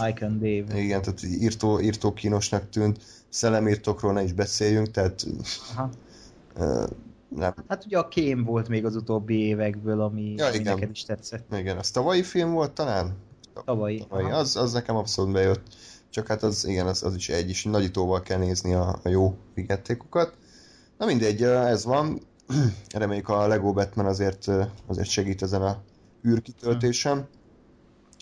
[0.00, 0.80] Mike and Dave.
[0.80, 5.26] igen, tehát írtó, írtó kínosnak tűnt, szellemírtókról ne is beszéljünk, tehát
[5.74, 5.90] Aha.
[7.36, 10.74] Nem, Hát ugye a kém volt még az utóbbi évekből, ami, Ja, ami igen.
[10.74, 11.54] neked is tetszett.
[11.56, 13.16] igen, az tavalyi film volt talán?
[13.64, 13.98] Tavalyi.
[13.98, 14.36] Tavalyi, Aha.
[14.38, 15.62] az, az nekem abszolút bejött,
[16.10, 19.34] csak hát az, igen, az, az is egy is, nagyítóval kell nézni a, a jó
[19.54, 20.34] vigyátékokat.
[20.98, 22.20] Na mindegy, ez van,
[22.94, 24.48] reméljük a Lego Batman azért,
[24.86, 25.82] azért segít ezen a
[26.28, 27.28] űrkitöltésen.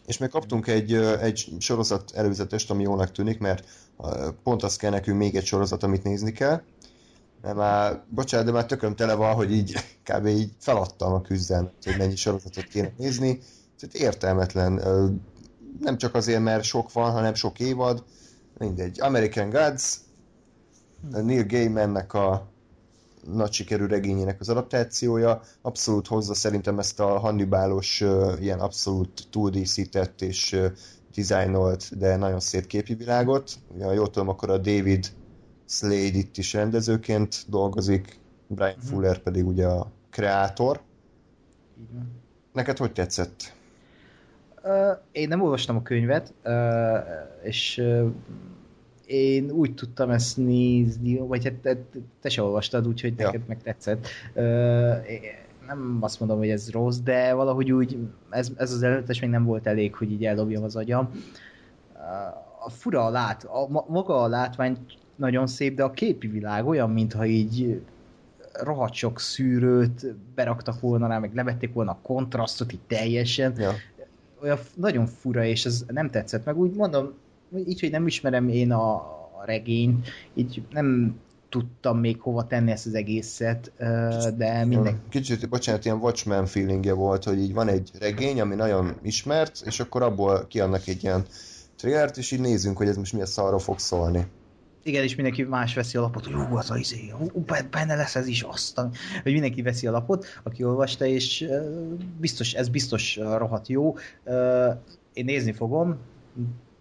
[0.06, 3.68] És még kaptunk egy, egy sorozat előzetest, ami jónak tűnik, mert
[4.42, 6.62] pont az kell nekünk még egy sorozat, amit nézni kell.
[7.42, 9.74] Mert már, bocsánat, de már tököm tele van, hogy így
[10.08, 10.26] kb.
[10.26, 13.38] így feladtam a küzdelmet, hogy mennyi sorozatot kéne nézni.
[13.78, 14.82] Tehát értelmetlen.
[15.80, 18.04] Nem csak azért, mert sok van, hanem sok évad.
[18.58, 19.00] Mindegy.
[19.00, 19.96] American Gods,
[21.10, 22.48] Neil Gaimannek a
[23.24, 30.22] nagy sikerű regényének az adaptációja, abszolút hozza szerintem ezt a Hannibalos, ö, ilyen abszolút túldíszített
[30.22, 30.60] és
[31.14, 33.52] dizájnolt, de nagyon szép képi világot.
[33.80, 35.06] Ha jól tudom, akkor a David
[35.72, 38.86] Slade itt is rendezőként dolgozik, Brian Mhm.
[38.86, 40.80] Fuller pedig ugye a kreátor.
[41.92, 42.10] Van.
[42.52, 43.54] Neked hogy tetszett?
[44.62, 46.96] Ö, Én nem olvastam a könyvet, ö,
[47.42, 48.08] és ö,
[49.06, 51.76] én úgy tudtam ezt nézni, vagy hát te,
[52.20, 53.24] te se olvastad, úgyhogy Ja.
[53.26, 54.06] neked meg tetszett.
[55.66, 57.98] Nem azt mondom, hogy ez rossz, de valahogy úgy,
[58.30, 61.10] ez, ez az előttes még nem volt elég, hogy így eldobjam az agyam.
[62.64, 64.76] A fura a lát, a, ma- maga a látvány
[65.20, 67.80] nagyon szép, de a képi világ olyan, mintha így
[68.52, 73.72] rohadt sok szűrőt beraktak volna rá, meg levették volna a kontrasztot így teljesen Ja.
[74.42, 76.44] olyan nagyon fura, és ez nem tetszett.
[76.44, 77.12] Meg úgy mondom,
[77.66, 78.94] így, hogy nem ismerem én a,
[79.40, 83.72] a regényt, így nem tudtam még hova tenni ezt az egészet,
[84.36, 85.00] de minden...
[85.08, 89.80] Kicsit, bocsánat, ilyen Watchmen feelingje volt, hogy így van egy regény, ami nagyon ismert, és
[89.80, 91.24] akkor abból kiadnak egy ilyen
[91.76, 94.26] trailert, és így nézzünk, hogy ez most milyen szarra fog szólni.
[94.82, 97.94] Igen, és mindenki más veszi a lapot, hogy jó, az a izé, ú, be- benne
[97.94, 98.80] lesz ez is, azt,
[99.22, 101.48] hogy mindenki veszi a lapot, aki olvasta, és
[102.20, 103.96] biztos, ez biztos rohadt jó.
[105.12, 105.96] Én nézni fogom,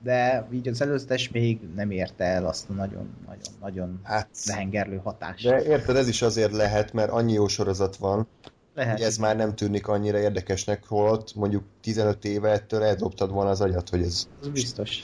[0.03, 5.47] de így az előzetes még nem érte el azt a nagyon-nagyon-nagyon Hát, lehengerlő hatást.
[5.47, 8.27] de érted, ez is azért lehet, mert annyi jó sorozat van,
[8.75, 8.91] Lehet.
[8.97, 13.61] hogy ez már nem tűnik annyira érdekesnek, holott mondjuk 15 éve ettől eldobtad volna az
[13.61, 15.03] agyat, hogy ez Az biztos.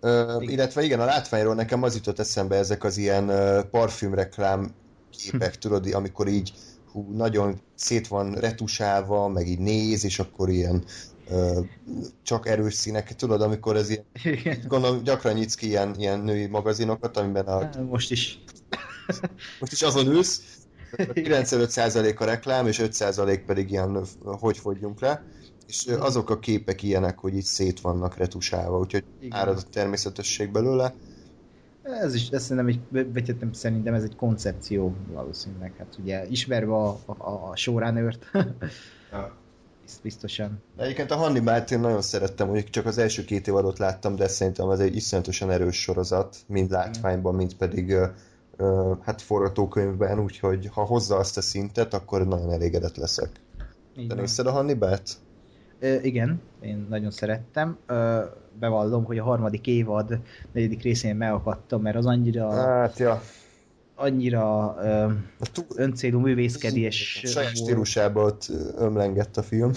[0.00, 3.30] Ö, illetve igen, a látványról nekem az jutott eszembe ezek az ilyen
[3.70, 4.70] parfümreklám
[5.10, 6.52] képek, tudod, amikor így
[6.92, 10.84] hú, nagyon szét van retusálva, meg így néz, és akkor ilyen
[11.28, 11.60] ö,
[12.22, 14.64] csak erős színek, tudod, amikor ez ilyen, Igen.
[14.68, 18.44] gondolom gyakran nyitsz ki ilyen, ilyen női magazinokat, amiben a, Most is.
[19.60, 20.42] most is azon ülsz,
[20.96, 25.24] 95% a reklám, és 5% pedig ilyen, hogy fogyjunk le,
[25.66, 29.38] és azok a képek ilyenek, hogy így szét vannak retusálva, úgyhogy Igen.
[29.38, 30.94] árad a természetesség belőle.
[31.82, 35.74] Ez is, ez szerintem, egy, nem szerintem ez egy koncepció valószínűleg.
[35.78, 38.26] Hát ugye ismerve a, a, a showrunnert,
[39.86, 40.62] bizt- biztosan.
[40.76, 44.28] De Egyébként a Hannibalt én nagyon szerettem, mondjuk csak az első két évadot láttam, de
[44.28, 48.06] szerintem ez egy iszonyatosan erős sorozat, mind látványban, mind pedig ö,
[48.56, 53.30] ö, hát forgatókönyvben, úgyhogy ha hozza azt a szintet, akkor nagyon elégedett leszek.
[53.96, 55.16] Így Te nézted a Hannibalt?
[55.80, 57.78] Ö, igen, én nagyon szerettem.
[57.86, 58.24] Ö,
[58.58, 60.18] bevallom, hogy a harmadik évad
[60.52, 63.22] negyedik részén megakadtam, mert az annyira, Hát, ja.
[63.94, 65.12] annyira ö,
[65.76, 67.66] öncélú művészkedés saját volt.
[67.68, 69.72] stílusába ott ömlengett a film.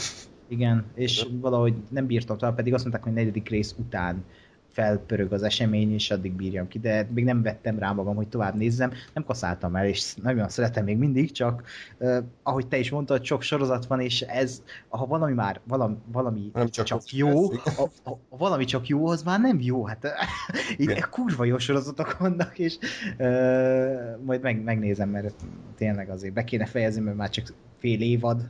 [0.47, 4.23] Igen, és valahogy nem bírtam tovább, pedig azt mondták, hogy negyedik rész után
[4.71, 8.55] felpörög az esemény, és addig bírjam ki, de még nem vettem rá magam, hogy tovább
[8.55, 11.63] nézzem, nem kaszáltam el, és nagyon szeretem még mindig, csak
[11.97, 16.51] uh, ahogy te is mondtad, sok sorozat van, és ez, ha valami már, valami, valami
[16.53, 20.07] Nem csak csak jó, a, a, a, valami csak jó, az már nem jó, hát
[20.77, 21.05] Igen.
[21.09, 22.77] kurva jó sorozatok vannak, és
[23.17, 25.35] uh, majd meg, megnézem, mert
[25.75, 28.47] tényleg azért be kéne fejezni, mert már csak fél évad,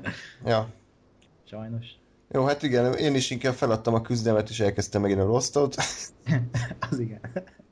[0.44, 0.68] Ja.
[1.44, 1.86] sajnos.
[2.32, 5.76] Jó, hát igen, én is inkább feladtam a küzdelmet, és elkezdtem megint a Lostot.
[6.90, 7.20] az igen.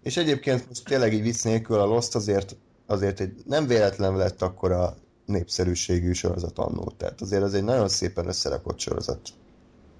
[0.02, 4.42] És egyébként most tényleg így vicc nélkül a Lost azért, azért egy nem véletlen lett
[4.42, 4.96] akkora
[5.26, 6.92] népszerűségű sorozat annó.
[6.96, 9.20] Tehát azért az egy nagyon szépen összerakott sorozat.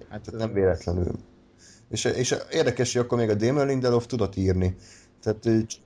[0.09, 1.11] Hát, Tehát nem véletlenül.
[1.89, 4.75] És, és érdekes, hogy akkor még a Damon Lindelof tudott írni.
[5.21, 5.81] Tehát egy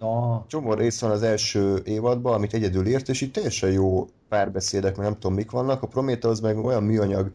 [0.47, 5.05] csomó rész van az első évadban, amit egyedül írt, és itt teljesen jó párbeszédek, meg
[5.05, 5.81] nem tudom mik vannak.
[5.81, 7.31] A Prometheus meg olyan műanyag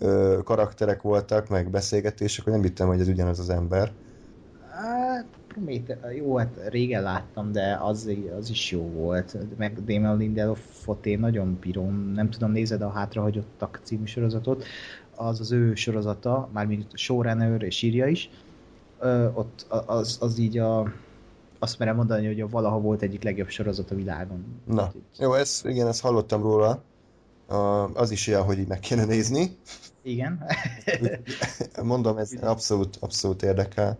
[0.00, 3.92] ö, karakterek voltak, meg beszélgetések, hogy nem hittem, hogy ez ugyanaz az ember.
[4.70, 9.36] Hát, Prométe, jó, hát régen láttam, de az, az is jó volt.
[9.56, 12.12] Meg Damon Lindelofot én nagyon bírom.
[12.14, 14.64] Nem tudom, nézed a Hátrahagyottak című sorozatot.
[15.16, 18.30] Az az ő sorozata, mármint showrunner és írja is.
[18.98, 20.92] Ö, ott az, az így a
[21.62, 24.44] azt merem mondani, hogy a valaha volt egyik legjobb sorozat a világon.
[24.64, 26.82] Na, jó, ez, igen, ezt hallottam róla.
[27.94, 29.58] Az is ilyen, hogy így meg kéne nézni.
[30.02, 30.44] Igen.
[31.82, 33.98] Mondom, ez abszolút, abszolút érdekel.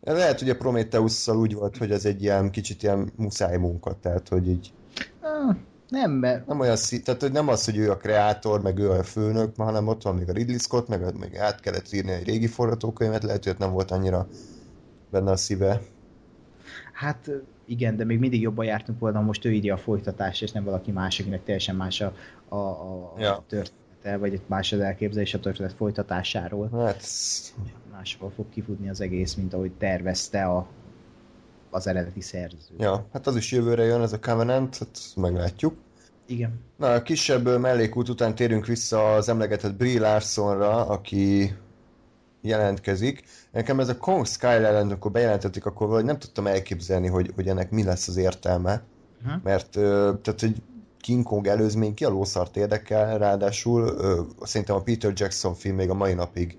[0.00, 4.28] Lehet, hogy a Prometheus-szal úgy volt, hogy ez egy ilyen kicsit ilyen muszáj munka, tehát
[4.28, 4.72] hogy így
[5.88, 8.90] nem, mert nem olyan szí- tehát hogy nem az, hogy ő a kreátor, meg ő
[8.90, 12.26] a főnök, hanem ott van még a Ridley Scott, meg, meg át kellett írni egy
[12.26, 14.28] régi forgatókönyvet, lehet, hogy ott nem volt annyira
[15.10, 15.80] benne a szíve.
[16.92, 17.30] Hát
[17.72, 20.90] igen, de még mindig jobban jártunk volna, most ő írja a folytatást, és nem valaki
[20.90, 22.12] más, akinek teljesen más a,
[22.48, 23.44] a, a Ja.
[23.48, 26.68] története, vagy egy más az elképzelés a történet folytatásáról.
[26.72, 27.04] Hát,
[27.92, 30.66] Máshol fog kifutni az egész, mint ahogy tervezte a,
[31.70, 32.74] az eredeti szerző.
[32.78, 35.74] ja, hát az is jövőre jön, ez a Covenant, hát meglátjuk.
[36.26, 36.60] Igen.
[36.76, 41.52] Na, a kisebb mellékút után térünk vissza az emlegetett Brie Larsonra, aki
[42.42, 43.24] jelentkezik.
[43.52, 47.48] Nekem ez a Kong Skull ellen, amikor bejelentették, akkor valahogy nem tudtam elképzelni, hogy, hogy
[47.48, 48.82] ennek mi lesz az értelme.
[49.24, 49.42] Uh-huh.
[49.42, 49.70] Mert
[50.22, 50.62] tehát egy
[51.00, 53.96] King Kong előzmény ki a lószart érdekel, ráadásul
[54.42, 56.56] szerintem a Peter Jackson film még a mai napig,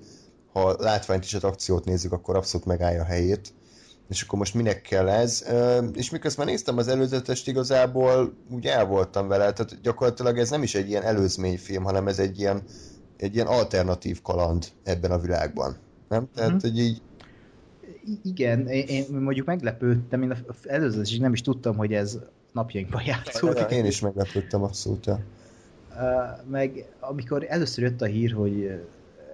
[0.53, 3.53] ha látványt és az akciót nézzük, akkor abszolút megállja a helyét.
[4.09, 5.45] És akkor most minek kell ez?
[5.93, 10.75] És miközben néztem az előzetest, igazából úgy el voltam vele, tehát gyakorlatilag ez nem is
[10.75, 12.63] egy ilyen előzményfilm, hanem ez egy ilyen,
[13.23, 15.75] egy ilyen alternatív kaland ebben a világban.
[16.09, 16.27] Nem?
[16.35, 16.59] Tehát, Mhm.
[16.61, 17.01] hogy így
[18.23, 22.19] Igen, én, mondjuk meglepődtem, én az előzőt nem is tudtam, hogy ez
[22.51, 23.69] napjainkban játszódik.
[23.71, 25.05] én is meglepődtem abszolút.
[25.05, 25.19] Ja.
[26.49, 28.81] Meg amikor először jött a hír, hogy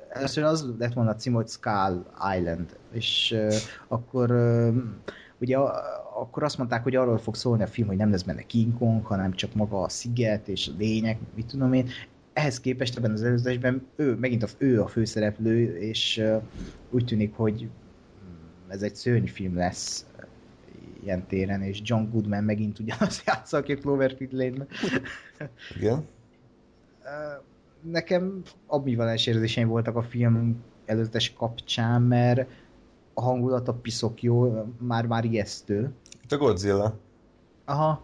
[0.09, 2.05] először az lett volna a cím, hogy Skull
[2.37, 3.35] Island, és
[3.87, 4.31] akkor
[5.41, 5.57] ugye
[6.19, 9.05] akkor azt mondták, hogy arról fog szólni a film, hogy nem lesz benne King Kong,
[9.05, 11.87] hanem csak maga a sziget és a lények, mit tudom én.
[12.39, 16.41] Ehhez képest ebben az előzésben ő, megint a, ő a főszereplő, és uh,
[16.89, 20.05] úgy tűnik, hogy mm, ez egy szörnyfilm lesz
[21.03, 24.67] ilyen téren, és John Goodman megint ugyanaz játsza, aki Cloverfield Lane-ben.
[25.79, 26.05] Igen.
[27.81, 32.49] Nekem ambivalens érzéseim voltak a film előzetes kapcsán, mert
[33.13, 35.91] a hangulata piszok jó, már-már ijesztő.
[36.23, 36.99] Itt a Godzilla.
[37.65, 38.03] Aha,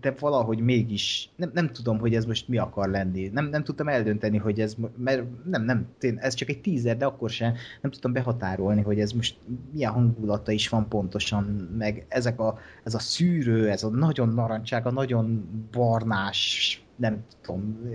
[0.00, 3.28] de valahogy mégis, nem, nem tudom, hogy ez most mi akar lenni.
[3.28, 7.30] Nem, nem tudtam eldönteni, hogy ez, mert nem, nem, ez csak egy teaser, de akkor
[7.30, 9.38] sem nem tudtam behatárolni, hogy ez most
[9.72, 11.44] milyen hangulata is van pontosan,
[11.78, 17.90] meg ezek a, ez a szűrő, ez a nagyon narancsága, nagyon barnás, nem tudom,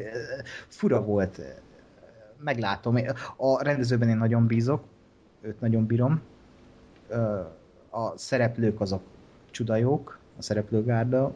[0.67, 1.41] fura volt.
[2.43, 2.97] Meglátom.
[3.37, 4.83] A rendezőben én nagyon bízok,
[5.41, 6.21] őt nagyon bírom.
[7.89, 9.01] A szereplők azok
[9.51, 11.33] csudajók, a szereplőgárda.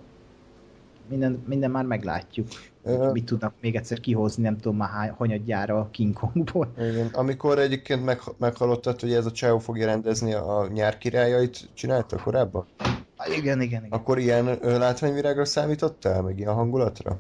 [1.10, 2.48] Minden, minden már meglátjuk.
[2.84, 6.74] Ö, Mit tudnak még egyszer kihozni, nem tudom már hány, hanyadjára a King Kongból.
[6.78, 7.10] Igen.
[7.14, 12.66] Amikor egyébként meg, meghallottad, hogy ez a Csávó fogja rendezni a nyár királyait, csinálta korábban?
[13.16, 14.00] Ah, Igen, igen, igen.
[14.00, 17.18] Akkor ilyen látványvirágra számítottál, meg ilyen hangulatra?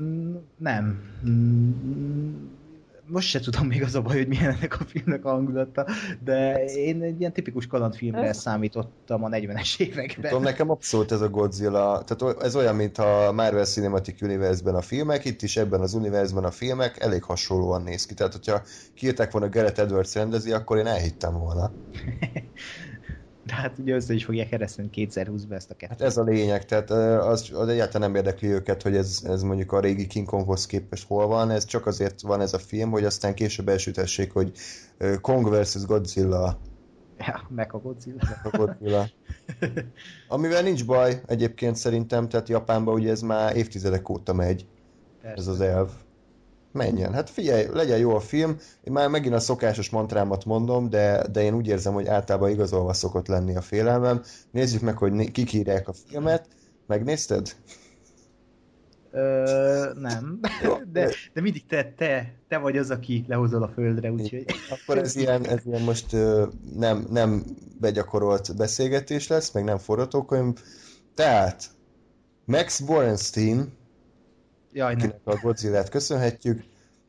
[0.00, 1.02] Mm, Nem.
[1.28, 2.44] Mm,
[3.10, 5.86] Most se tudom még az a baj, hogy milyen ennek a filmnek a hangulata,
[6.24, 10.30] de én egy ilyen tipikus kalandfilmre számítottam a 40-es években.
[10.30, 14.80] Tudom, nekem abszolút ez a Godzilla, tehát ez olyan, mint a Marvel Cinematic Universe-ben a
[14.80, 18.14] filmek, itt is ebben az univerzumban a filmek elég hasonlóan néz ki.
[18.14, 18.62] Tehát, hogyha
[18.94, 21.70] kiírták volna Gareth Edwards rendezi, akkor én elhittem volna.
[23.50, 25.98] De hát ugye össze is fogják kereszteni 2020-ban ezt a kettőt.
[25.98, 29.72] Hát ez a lényeg, tehát az, az egyáltalán nem érdekli őket, hogy ez, ez mondjuk
[29.72, 33.04] a régi King Konghoz képest hol van, ez csak azért van ez a film, hogy
[33.04, 34.52] aztán később elsütessék, hogy
[35.20, 35.84] Kong vs.
[35.86, 36.58] Godzilla
[37.18, 38.20] Ja, meg a Godzilla.
[38.42, 39.08] a Godzilla.
[40.28, 44.66] Amivel nincs baj egyébként szerintem, tehát Japánban ugye ez már évtizedek óta megy,
[45.22, 45.90] ez az elv.
[46.72, 47.12] Menjen.
[47.12, 48.56] Hát figyelj, legyen jó a film.
[48.84, 52.92] Én már megint a szokásos mantrámat mondom, de, de én úgy érzem, hogy általában igazolva
[52.92, 54.22] szokott lenni a félelmem.
[54.50, 56.48] Nézzük meg, hogy kik írják a filmet.
[56.86, 57.56] Megnézted?
[59.10, 60.40] Ö, nem.
[60.92, 64.44] De, de mindig te, te, te vagy az, aki lehozol a földre, úgyhogy...
[64.70, 66.16] Akkor ez ilyen, ez ilyen most
[66.76, 67.44] nem, nem
[67.80, 70.58] begyakorolt beszélgetés lesz, meg nem forgatókönyv.
[71.14, 71.70] Tehát
[72.44, 73.72] Max Borenstein,
[74.72, 75.08] Jaj, nem.
[75.08, 76.64] akinek a Godzilla-t köszönhetjük,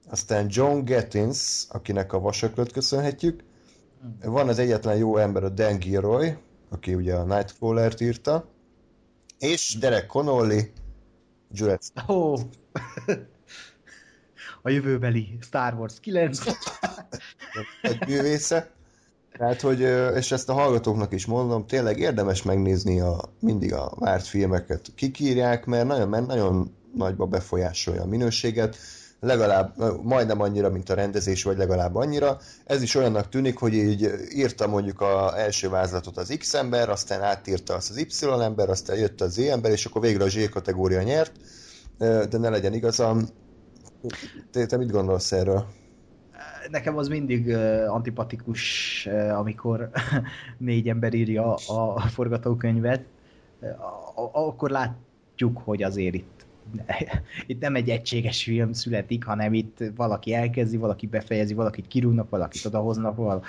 [0.09, 3.43] aztán John Gettins, akinek a Vasaklót köszönhetjük,
[4.23, 6.33] van az egyetlen jó ember a Dan Gilroy,
[6.69, 8.49] aki ugye a Nightcrawler-t írta,
[9.39, 10.71] és Derek Connolly,
[11.51, 12.33] Jurassic Ó,
[14.61, 16.39] a jövőbeli Star Wars 9.
[17.81, 18.69] egy művésze.
[19.37, 19.79] Tehát, hogy,
[20.15, 25.19] és ezt a hallgatóknak is mondom, tényleg érdemes megnézni a, mindig a várt filmeket, kik
[25.19, 28.77] írják, mert nagyon, mert nagyon nagyba befolyásolja a minőséget,
[29.21, 29.73] legalább
[30.03, 32.37] majdnem annyira, mint a rendezés, vagy legalább annyira.
[32.65, 37.21] Ez is olyannak tűnik, hogy így írta mondjuk a első vázlatot az X ember, aztán
[37.21, 40.49] átírta azt az Y ember, aztán jött a Z ember, és akkor végre a Z
[40.49, 41.31] kategória nyert,
[41.97, 43.27] de ne legyen igazam.
[44.51, 45.65] Te, te mit gondolsz erről?
[46.69, 47.55] Nekem az mindig
[47.87, 49.89] antipatikus, amikor
[50.57, 53.03] négy ember írja a, forgatókönyvet,
[54.31, 56.45] akkor látjuk, hogy azért itt
[57.47, 62.65] itt nem egy egységes film születik, hanem itt valaki elkezdi, valaki befejezi, valakit kirúgnak, valakit
[62.65, 63.43] odahoznak, val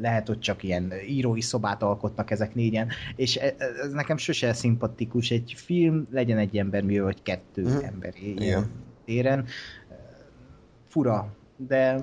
[0.00, 5.30] lehet, hogy csak ilyen írói szobát alkotnak ezek négyen, és e, ez nekem sose szimpatikus.
[5.30, 7.84] Egy film legyen egy embermű, vagy kettő Mhm.
[7.84, 8.70] ember ilyen
[9.04, 9.44] téren.
[10.88, 12.00] Fura, de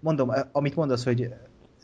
[0.00, 1.34] mondom, amit mondasz, hogy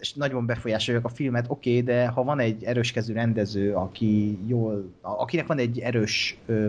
[0.01, 4.39] és nagyon befolyásolják a filmet, oké, okay, de ha van egy erős kezű rendező, aki
[4.47, 6.67] jól, akinek van egy erős ö,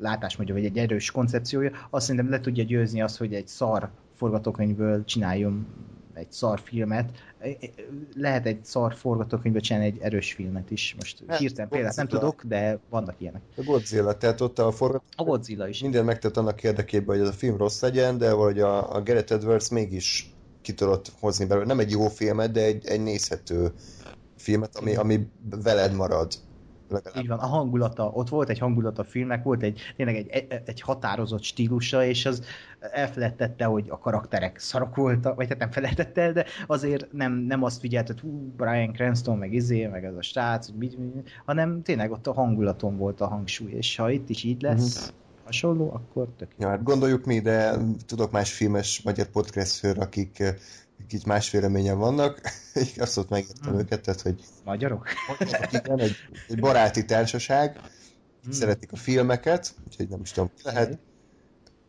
[0.00, 5.04] látásmódja, vagy egy erős koncepciója, azt szerintem le tudja győzni azt, hogy egy szar forgatókönyvből
[5.04, 5.66] csináljon
[6.14, 7.10] egy szar filmet.
[8.16, 10.94] Lehet egy szar forgatókönyvből csinálni egy erős filmet is.
[10.98, 13.42] Most Hát, hirtelen példát nem tudok, de vannak ilyenek.
[13.56, 15.80] A Godzilla, tehát ott a forgat A Godzilla is.
[15.82, 19.32] minden megtett annak érdekében, hogy ez a film rossz legyen, de valahogy a, a Gareth
[19.32, 21.66] Edwards mégis ki tudott hozni belőle.
[21.66, 23.72] Nem egy jó filmet, de egy, egy nézhető
[24.36, 25.26] filmet, ami, ami
[25.62, 26.32] veled marad.
[26.90, 27.22] Legalább.
[27.22, 30.80] Így van, a hangulata, ott volt egy hangulata a filmnek, volt egy, tényleg egy, egy
[30.80, 32.42] határozott stílusa, és az
[32.78, 37.62] elfelejtette, hogy a karakterek szarok voltak, vagy hát nem felejtette el, de azért nem, nem
[37.62, 41.82] azt figyelt, hogy hú, Brian Cranston, meg izé, meg ez a srác, mit, mit, hanem
[41.82, 45.14] tényleg ott a hangulaton volt a hangsúly, és ha itt is így lesz, uh-huh.
[45.44, 46.66] hasonló, akkor tök jó.
[46.66, 47.76] Ja, hát gondoljuk mi, de
[48.06, 50.42] tudok más filmes magyar podcastről, akik,
[51.04, 52.40] akik más véleményen vannak,
[52.82, 53.78] így azt ott megértem Hmm.
[53.78, 55.06] őket, tehát hogy Magyarok?
[55.62, 56.16] akik nem egy,
[56.48, 57.80] egy baráti társaság,
[58.42, 58.52] Hmm.
[58.52, 60.98] szeretik a filmeket, úgyhogy nem is tudom, ki lehet.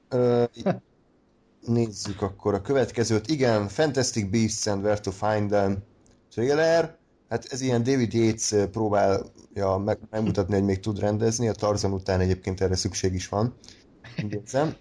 [0.09, 0.67] Ö, így
[1.65, 3.27] nézzük akkor a következőt.
[3.27, 5.77] Igen, Fantastic Beasts and Where to Find Them
[6.31, 6.97] trailer.
[7.29, 11.47] Hát ez ilyen David Yates próbálja meg, megmutatni, hogy még tud rendezni.
[11.47, 13.55] A Tarzan után egyébként erre szükség is van.
[14.23, 14.75] Úgy érzem.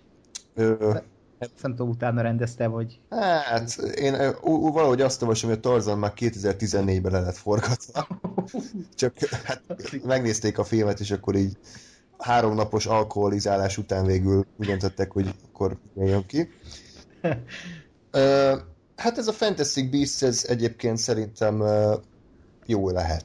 [0.55, 0.97] Ö,
[1.41, 3.01] Nem tudom, utána rendezte, vagy...
[3.09, 8.07] hát én valahogy azt olvasom, hogy a Tarzan már 2014-ben le lett forgatva.
[8.95, 9.63] Csak hát
[10.05, 11.57] megnézték a filmet, és akkor így
[12.19, 16.49] három napos alkoholizálás után végül úgy döntöttek, hogy akkor jön ki.
[18.11, 18.57] Ö,
[18.97, 21.63] hát ez a Fantastic Beasts, ez egyébként szerintem
[22.67, 23.25] jó lehet.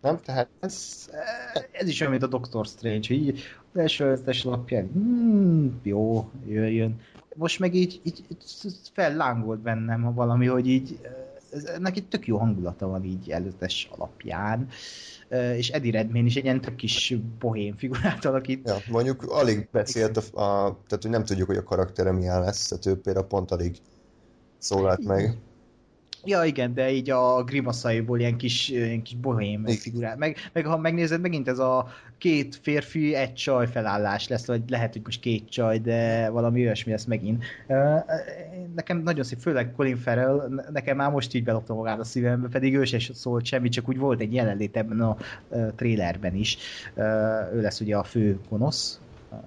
[0.00, 0.20] Nem?
[0.20, 1.08] Tehát Ez,
[1.72, 3.40] ez is olyan, mint a Doctor Strange, hogy így
[3.72, 7.00] az első ötles lapján, hmm, jó, jöjjön.
[7.34, 10.98] Most meg így, így, így fellángolt bennem ha valami, hogy így
[11.52, 14.68] ez, ennek egy tök jó hangulata van így előzetes alapján,
[15.28, 18.68] Ö, és Eddie Redmayne is egy ilyen tök kis bohém figurát alakít.
[18.68, 22.68] ja, mondjuk alig beszélt, a, a, tehát hogy nem tudjuk, hogy a karaktere milyen lesz,
[22.68, 23.76] tehát ő például pont alig
[24.58, 25.38] szólalt meg.
[26.26, 30.16] Ja, igen, de így a grimaszaiból ilyen kis, ilyen kis bohém figurát.
[30.16, 34.92] Meg, meg ha megnézed, megint ez a két férfi, egy csaj felállás lesz, vagy lehet,
[34.92, 37.44] hogy most két csaj, de valami olyasmi lesz megint.
[38.74, 42.48] Nekem nagyon szép, főleg Colin Farrell, ne- nekem már most így belopta magát a szívembe,
[42.48, 45.16] pedig ő sem szólt semmit, csak úgy volt egy jelenlét ebben a
[45.48, 46.58] ö, trailerben is.
[47.52, 49.00] Ő lesz ugye a fő gonosz,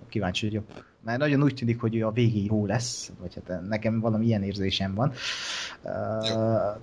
[0.09, 0.86] kíváncsi vagyok.
[1.07, 4.43] Mert nagyon úgy tűnik, hogy ő a végig jó lesz, vagy hát nekem valami ilyen
[4.43, 5.11] érzésem van.
[5.83, 6.79] Uh,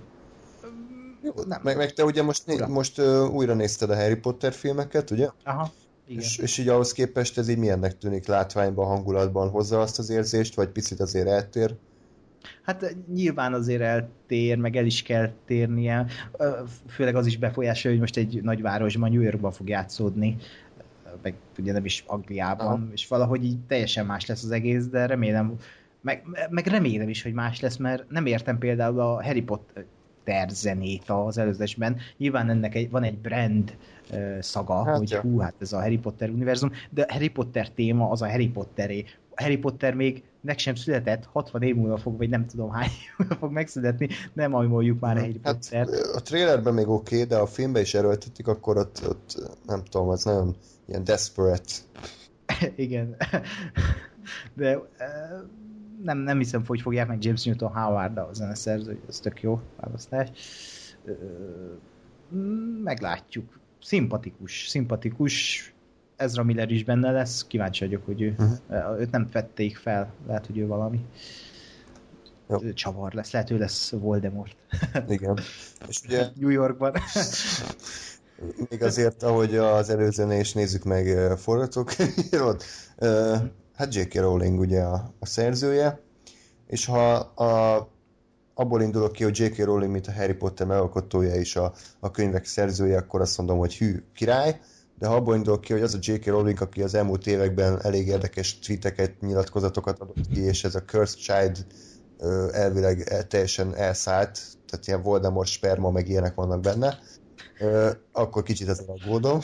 [1.23, 1.59] Jó, nem.
[1.63, 5.29] meg, meg te ugye most, né, most uh, újra nézted a Harry Potter filmeket, ugye?
[5.43, 5.71] Aha,
[6.07, 6.21] igen.
[6.21, 10.55] És, és így ahhoz képest ez így milyennek tűnik látványban, hangulatban hozza azt az érzést,
[10.55, 11.75] vagy picit azért eltér?
[12.63, 16.05] Hát nyilván azért eltér, meg el is kell térnie,
[16.89, 20.37] főleg az is befolyásolja, hogy most egy nagyvárosban, New Yorkban fog játszódni,
[21.21, 22.87] meg ugye nem is Angliában, Aha.
[22.91, 25.55] és valahogy így teljesen más lesz az egész, de remélem,
[26.01, 31.09] meg, meg remélem is, hogy más lesz, mert nem értem például a Harry Potter zenét
[31.09, 31.97] az előzésben.
[32.17, 33.77] Nyilván ennek egy, van egy brand
[34.11, 35.21] uh, szaga, hát hogy ja.
[35.21, 39.05] hú, hát ez a Harry Potter univerzum, de Harry Potter téma az a Harry Potteré.
[39.35, 43.35] Harry Potter még meg sem született, 60 év múlva fog, vagy nem tudom hány múlva
[43.35, 45.87] fog megszületni, nem ajmoljuk már a Harry hát, Potter.
[46.13, 50.09] A trailerben még oké, okay, de a filmben is erőltetik, akkor ott, ott nem tudom,
[50.09, 50.55] az nagyon
[50.87, 51.73] ilyen desperate.
[52.75, 53.15] Igen.
[54.53, 54.79] De
[56.03, 60.29] nem, nem hiszem, hogy fogják meg James Newton Howard a zeneszerző, ez tök jó választás.
[62.83, 63.59] Meglátjuk.
[63.81, 65.69] Szimpatikus, szimpatikus.
[66.15, 68.99] Ezra Miller is benne lesz, kíváncsi vagyok, hogy ő, uh-huh.
[68.99, 71.05] őt nem vették fel, lehet, hogy ő valami
[72.49, 72.73] jó.
[72.73, 74.55] Csavar lesz, lehet, ő lesz Voldemort.
[75.07, 75.39] Igen.
[75.89, 76.27] És ugye...
[76.35, 76.93] New Yorkban.
[78.69, 82.63] Még azért, ahogy az előzőnél is nézzük meg forgatókönyvírót,
[83.75, 84.13] hát J.K.
[84.13, 85.99] Rowling ugye a, a szerzője,
[86.67, 87.87] és ha a,
[88.53, 89.57] abból indulok ki, hogy J.K.
[89.57, 93.75] Rowling, mint a Harry Potter megalkotója és a, a könyvek szerzője, akkor azt mondom, hogy
[93.77, 94.59] hű, király,
[94.99, 96.25] de ha abból indulok ki, hogy az a J.K.
[96.25, 101.17] Rowling, aki az elmúlt években elég érdekes tweeteket, nyilatkozatokat adott ki, és ez a Cursed
[101.17, 101.65] Child
[102.51, 106.99] elvileg teljesen elszállt, tehát ilyen Voldemort sperma, meg ilyenek vannak benne,
[108.11, 109.39] akkor kicsit ezen aggódom.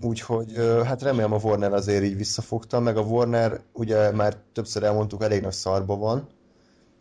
[0.00, 5.22] Úgyhogy hát remélem a Warner azért így visszafogta, meg a Warner ugye már többször elmondtuk,
[5.22, 6.28] elég nagy szarba van,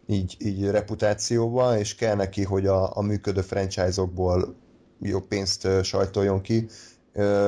[0.05, 4.55] így, így reputációban, és kell neki, hogy a, a működő franchise-okból
[4.99, 6.67] jó pénzt sajtoljon ki,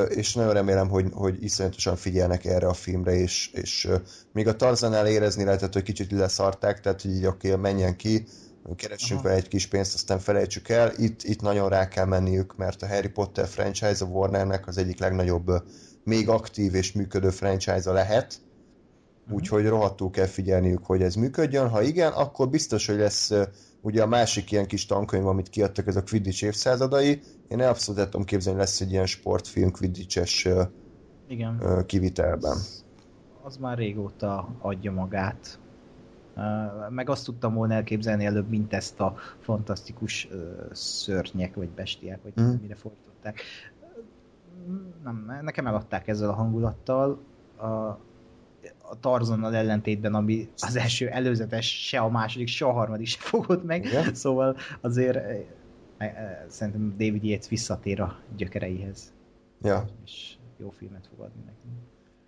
[0.10, 3.90] és nagyon remélem, hogy, hogy iszonyatosan figyelnek erre a filmre, és, és
[4.32, 8.26] még a Tarzanál érezni lehetett, hogy kicsit leszarták, tehát hogy így oké, okay, menjen ki,
[8.76, 10.92] keressünk vele egy kis pénzt, aztán felejtsük el.
[10.98, 15.00] Itt, itt nagyon rá kell menniük, mert a Harry Potter franchise a Warnernek az egyik
[15.00, 15.52] legnagyobb,
[16.04, 18.42] még aktív és működő franchise-a lehet,
[19.32, 21.70] úgyhogy rohadtul kell figyelniük, hogy ez működjön.
[21.70, 23.32] Ha igen, akkor biztos, hogy lesz
[23.82, 27.22] ugye a másik ilyen kis tankönyv, amit kiadtak, ez a Quidditch évszázadai.
[27.48, 30.48] Én abszolút tudom képzelni, lesz egy ilyen sportfilm Quidditch-es
[31.28, 31.84] igen.
[31.86, 32.52] kivitelben.
[32.52, 32.84] Az,
[33.44, 35.60] az már régóta adja magát.
[36.90, 40.28] Meg azt tudtam volna elképzelni előbb, mint ezt a fantasztikus
[40.72, 42.54] szörnyek, vagy bestiák, vagy mm.
[42.62, 43.42] mire fordították.
[45.04, 47.20] Nem, nekem eladták ezzel a hangulattal.
[47.58, 47.66] A,
[48.88, 53.64] a Tarzannal ellentétben, ami az első előzetes, se a második, se a harmadik se fogott
[53.64, 54.14] meg, Igen?
[54.14, 55.20] szóval azért
[56.48, 59.14] szerintem David Yates visszatér a gyökereihez.
[59.62, 59.86] Ja.
[60.06, 61.68] És jó filmet fog adni neki.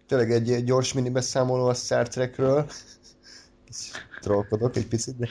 [0.07, 2.65] Tényleg egy gyors mini beszámoló a Star Trekről
[4.21, 5.27] trollkodok egy picit, de...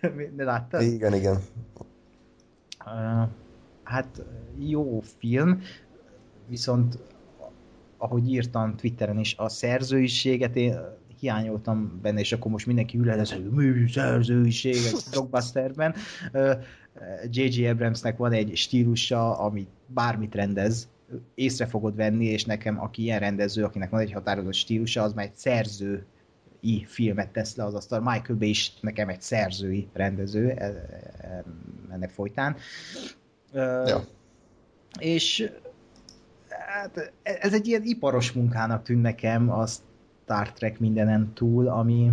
[0.36, 0.82] De láttad?
[0.82, 1.38] Igen, igen.
[2.84, 3.28] Uh,
[3.82, 4.22] hát
[4.58, 5.62] jó film,
[6.48, 6.98] viszont
[7.96, 10.78] ahogy írtam Twitteren is, a szerzőiséget én
[11.20, 15.94] hiányoltam benne, és akkor most mindenki ül hogy mű szerzőiség egy blockbusterben.
[17.30, 17.66] J.J.
[17.66, 20.88] Abramsnek van egy stílusa, ami bármit rendez,
[21.34, 25.24] észre fogod venni, és nekem, aki ilyen rendező, akinek van egy határozott stílusa, az már
[25.24, 26.06] egy szerző
[26.64, 28.00] i filmet tesz le az asztal.
[28.00, 31.44] Michael Bay is nekem egy szerzői rendező e, e,
[31.90, 32.56] ennek folytán.
[33.52, 34.04] Ja.
[34.98, 35.50] És
[36.48, 42.12] hát ez egy ilyen iparos munkának tűn nekem a Star Trek mindenen túl, ami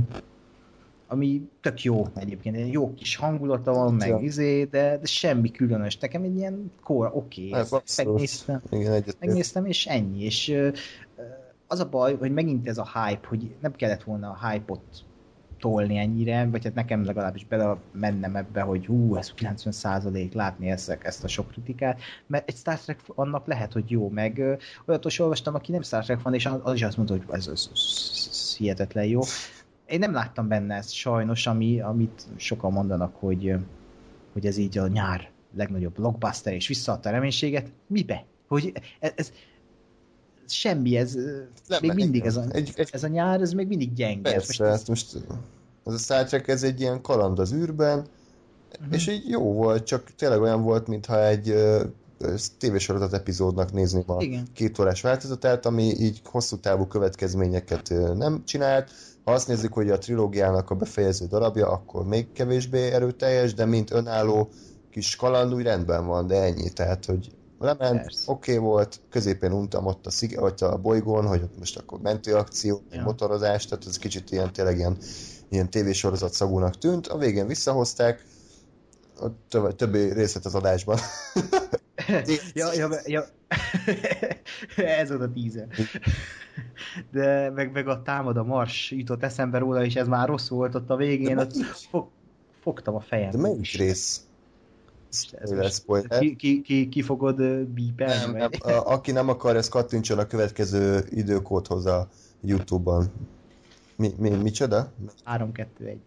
[1.11, 4.19] ami tök jó egyébként, egy jó kis hangulata van, meg ja.
[4.19, 5.97] izé, de, de semmi különös.
[5.97, 10.55] Nekem egy ilyen kóra, oké, okay, hát, megnéztem, Igen, megnéztem, és ennyi, és
[11.71, 15.05] az a baj, hogy megint ez a hype, hogy nem kellett volna a hype-ot
[15.59, 20.69] tolni ennyire, vagy hát nekem legalábbis bele mennem ebbe, hogy hú, ez 90 százalék látni
[20.69, 25.05] ezt, ezt a sok kritikát, mert egy Star Trek annak lehet, hogy jó, meg olyat
[25.05, 27.69] is olvastam, aki nem Star Trek van, és az is azt mondta, hogy ez, ez,
[27.73, 29.21] ez, ez hihetetlen jó.
[29.85, 33.55] Én nem láttam benne ezt sajnos, ami, amit sokan mondanak, hogy,
[34.33, 37.71] hogy ez így a nyár legnagyobb blockbuster, és visszaadta a reménységet.
[37.87, 38.25] Mibe?
[38.47, 39.31] Hogy ez, ez
[40.51, 41.13] semmi, ez
[41.67, 44.31] nem, még mindig ez a, egy, egy, ez a nyár, ez még mindig gyenge.
[44.31, 44.87] Persze, most, ez...
[44.87, 45.17] most
[45.85, 48.93] ez a Star Trek, ez egy ilyen kaland az űrben, uh-huh.
[48.93, 51.81] és így jó volt, csak tényleg olyan volt, mintha egy uh,
[52.57, 54.47] tévésorozat epizódnak nézni a Igen.
[54.53, 58.91] két órás változatát, ami így hosszú távú következményeket uh, nem csinált.
[59.23, 63.91] Ha azt nézzük, hogy a trilógiának a befejező darabja, akkor még kevésbé erőteljes, de mint
[63.91, 64.49] önálló
[64.91, 66.69] kis kaland úgy rendben van, de ennyi.
[66.69, 71.41] Tehát, hogy lement, oké okay volt, középen untam ott a, szig- ott a bolygón, hogy
[71.41, 73.03] ott most akkor mentőakció, Ja.
[73.03, 74.97] motorozás, tehát ez kicsit ilyen tényleg ilyen,
[75.49, 77.07] ilyen tévésorozat szagúnak tűnt.
[77.07, 78.25] A végén visszahozták,
[79.21, 80.97] a több, többi részlet az adásban.
[82.53, 83.25] ja, ja, ja.
[85.01, 85.67] ez volt a tíze.
[87.11, 90.75] De meg, meg a támad a mars jutott eszembe róla, és ez már rossz volt
[90.75, 91.53] ott a végén, ott
[91.89, 92.07] fog,
[92.61, 93.31] fogtam a fejem.
[93.31, 94.21] De melyik rész?
[95.41, 96.19] Ez most- spoiler.
[96.19, 98.31] Ki, ki, ki, ki fogod bípelni?
[98.31, 102.07] Nem, nem, a, aki nem akar, ez kattintson a következő időkódhoz a
[102.41, 103.05] Youtube-on.
[103.95, 104.91] Mi, mi, micsoda?
[105.23, 105.99] 3, 2, 1.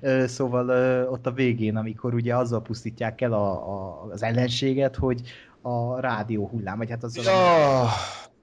[0.00, 4.96] Ö, szóval ö, ott a végén, amikor ugye azzal pusztítják el a, a, az ellenséget,
[4.96, 5.22] hogy
[5.60, 7.88] a rádió hullám, vagy hát azzal, Ja,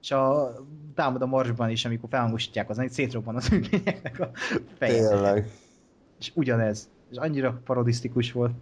[0.02, 0.54] és a
[0.94, 4.30] támad a marsban is, amikor felhangosítják az, hogy szétrobban az ülményeknek a
[4.78, 5.08] feje.
[5.08, 5.50] tényleg.
[6.18, 6.88] És ugyanez.
[7.10, 8.52] És annyira parodisztikus volt.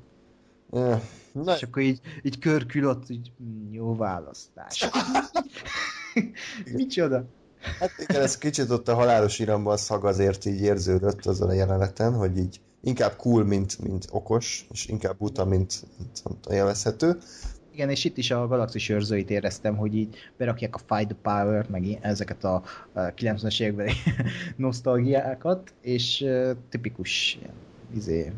[0.70, 4.88] Na, És akkor így, így körkülött, így mm, jó választás.
[6.72, 7.24] Micsoda?
[7.78, 12.14] hát igen, ez kicsit ott a halálos iramban szag azért így érződött azon a jeleneten,
[12.14, 17.18] hogy így inkább cool, mint, mint okos, és inkább buta, mint, mint élvezhető.
[17.72, 21.68] Igen, és itt is a galaxis őrzőit éreztem, hogy így berakják a Fight the Power,
[21.70, 22.62] meg ezeket a,
[22.92, 23.92] a 90-es évekbeli
[24.56, 27.54] nosztalgiákat, és uh, tipikus ilyen,
[27.94, 28.32] izé,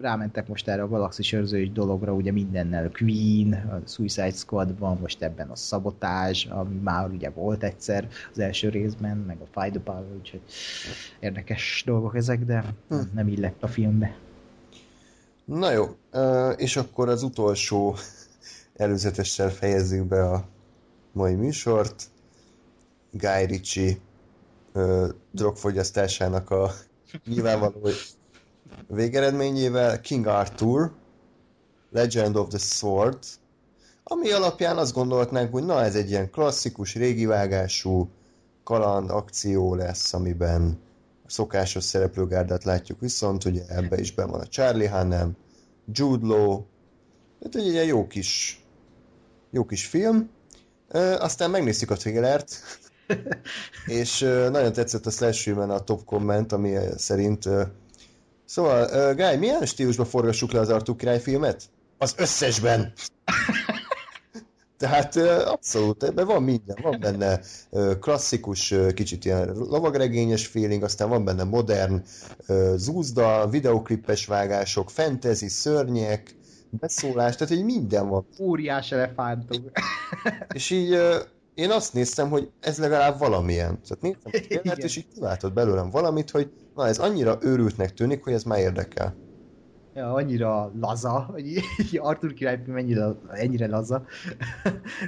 [0.00, 5.22] rámentek most erre a galaxis őrzői dologra, ugye mindennel Queen, a Suicide Squad van, most
[5.22, 9.82] ebben a szabotás, ami már ugye volt egyszer az első részben, meg a Fight the
[9.82, 10.40] Power, úgyhogy
[11.20, 12.96] érdekes dolgok ezek, de Hm.
[13.14, 14.16] nem illett a filmbe.
[15.44, 15.96] Na jó,
[16.56, 17.96] és akkor az utolsó
[18.76, 20.44] előzetessel fejezzük be a
[21.12, 22.04] mai műsort.
[23.10, 23.96] Guy Ritchie
[25.30, 26.70] drogfogyasztásának a
[27.26, 27.88] nyilvánvaló
[28.88, 30.92] végeredményével King Arthur,
[31.90, 33.18] Legend of the Sword,
[34.04, 38.08] ami alapján azt gondolhatnánk, hogy na ez egy ilyen klasszikus, régi vágású
[38.64, 40.78] kaland akció lesz, amiben
[41.26, 45.36] a szokásos szereplőgárdát látjuk viszont, ugye ebbe is be van a Charlie Hannem,
[45.92, 46.62] Jude Law,
[47.38, 48.64] tehát egy ilyen jó kis,
[49.50, 50.30] jó kis film.
[50.88, 52.60] Ö, aztán megnéztük a trailert,
[53.86, 54.18] és
[54.50, 57.48] nagyon tetszett a Slash a top komment, ami szerint
[58.44, 61.62] Szóval, ö, Guy, milyen stílusban forgassuk le az Artúr király filmet?
[61.98, 62.92] Az összesben!
[64.76, 65.16] Tehát
[65.46, 67.40] abszolút, ebben van minden, van benne
[68.00, 72.02] klasszikus, kicsit ilyen lovagregényes feeling, aztán van benne modern
[72.74, 76.34] zúzda, videoklippes vágások, fantasy, szörnyek,
[76.70, 78.26] beszólás, tehát így minden van.
[78.38, 79.70] Óriás elefántok.
[80.54, 80.98] És így
[81.54, 83.80] én azt néztem, hogy ez legalább valamilyen.
[83.82, 88.32] Tehát néztem filmet, és így kilátott belőlem valamit, hogy na ez annyira őrültnek tűnik, hogy
[88.32, 89.14] ez már érdekel.
[89.94, 91.62] Ja, annyira laza, hogy
[91.96, 94.04] Arthur király film ennyire, ennyire laza.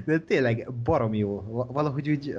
[0.05, 1.43] De tényleg barom jó.
[1.49, 2.39] Va- Valahogy úgy...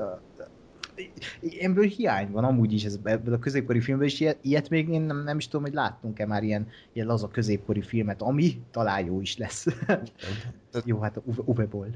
[1.59, 5.01] Ebből hiány van amúgy is ez, ebből a középkori filmből, és ilyet, ilyet még én
[5.01, 9.21] nem, nem is tudom, hogy láttunk-e már ilyen, ilyen laza középkori filmet, ami talán jó
[9.21, 9.65] is lesz.
[10.85, 11.89] jó, hát a Uwe, Boll.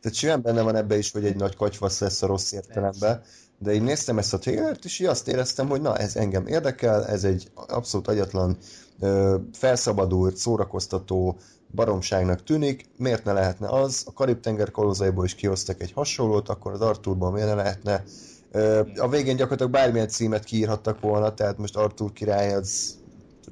[0.00, 3.22] Tehát simán benne van ebbe is, hogy egy nagy katyvasz lesz a rossz értelemben,
[3.58, 7.06] de én néztem ezt a trailert, és így azt éreztem, hogy na, ez engem érdekel,
[7.06, 8.56] ez egy abszolút agyatlan,
[9.52, 11.38] felszabadult, szórakoztató
[11.74, 14.02] baromságnak tűnik, miért ne lehetne az?
[14.06, 18.04] A Karib-tenger kalózaiból is kihoztak egy hasonlót, akkor az Arthurban miért ne lehetne?
[18.96, 22.98] A végén gyakorlatilag bármilyen címet kiírhattak volna, tehát most Arthur király az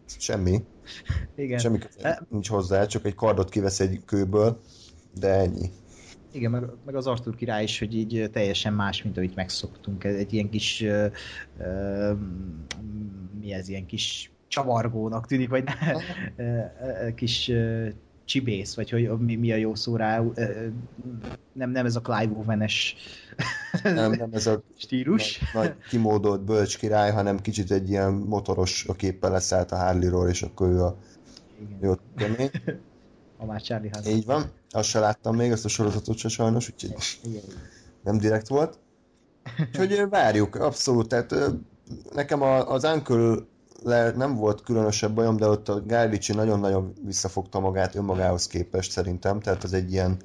[0.07, 0.65] semmi,
[1.37, 1.59] Igen.
[1.59, 4.61] semmi köze nincs hozzá, csak egy kardot kivesz egy kőből,
[5.21, 5.71] de ennyi.
[6.35, 10.05] Igen, meg, meg az Arthur király is, hogy így teljesen más, mint amit megszoktunk.
[10.05, 11.07] Egy ilyen kis ö,
[11.59, 12.13] ö,
[13.41, 15.65] mi ez, ilyen kis csavargónak tűnik, vagy
[17.15, 17.51] kis
[18.25, 20.23] csibész, vagy hogy mi, mi a jó szó rá,
[21.53, 22.97] nem, nem ez a Clive Owen-es
[23.83, 25.39] Nem, nem ez a stílus.
[25.39, 30.29] nagy, nagy kimódolt bölcs király, hanem kicsit egy ilyen motoros a képpel leszállt a Harley-ról,
[30.29, 30.97] és akkor ő a
[31.81, 32.51] jó kemény.
[33.37, 34.13] A már Charlie Hunnam.
[34.13, 34.51] Így van.
[34.71, 37.43] Azt se láttam még, azt a sorozatot se sajnos, úgyhogy Igen.
[38.03, 38.79] nem direkt volt.
[39.59, 41.09] Úgyhogy várjuk, abszolút.
[41.09, 41.35] Tehát
[42.13, 43.37] nekem az Uncle
[43.83, 49.41] le nem volt különösebb bajom, de ott a Ritchie nagyon-nagyon visszafogta magát önmagához képest szerintem,
[49.41, 50.17] tehát az egy ilyen,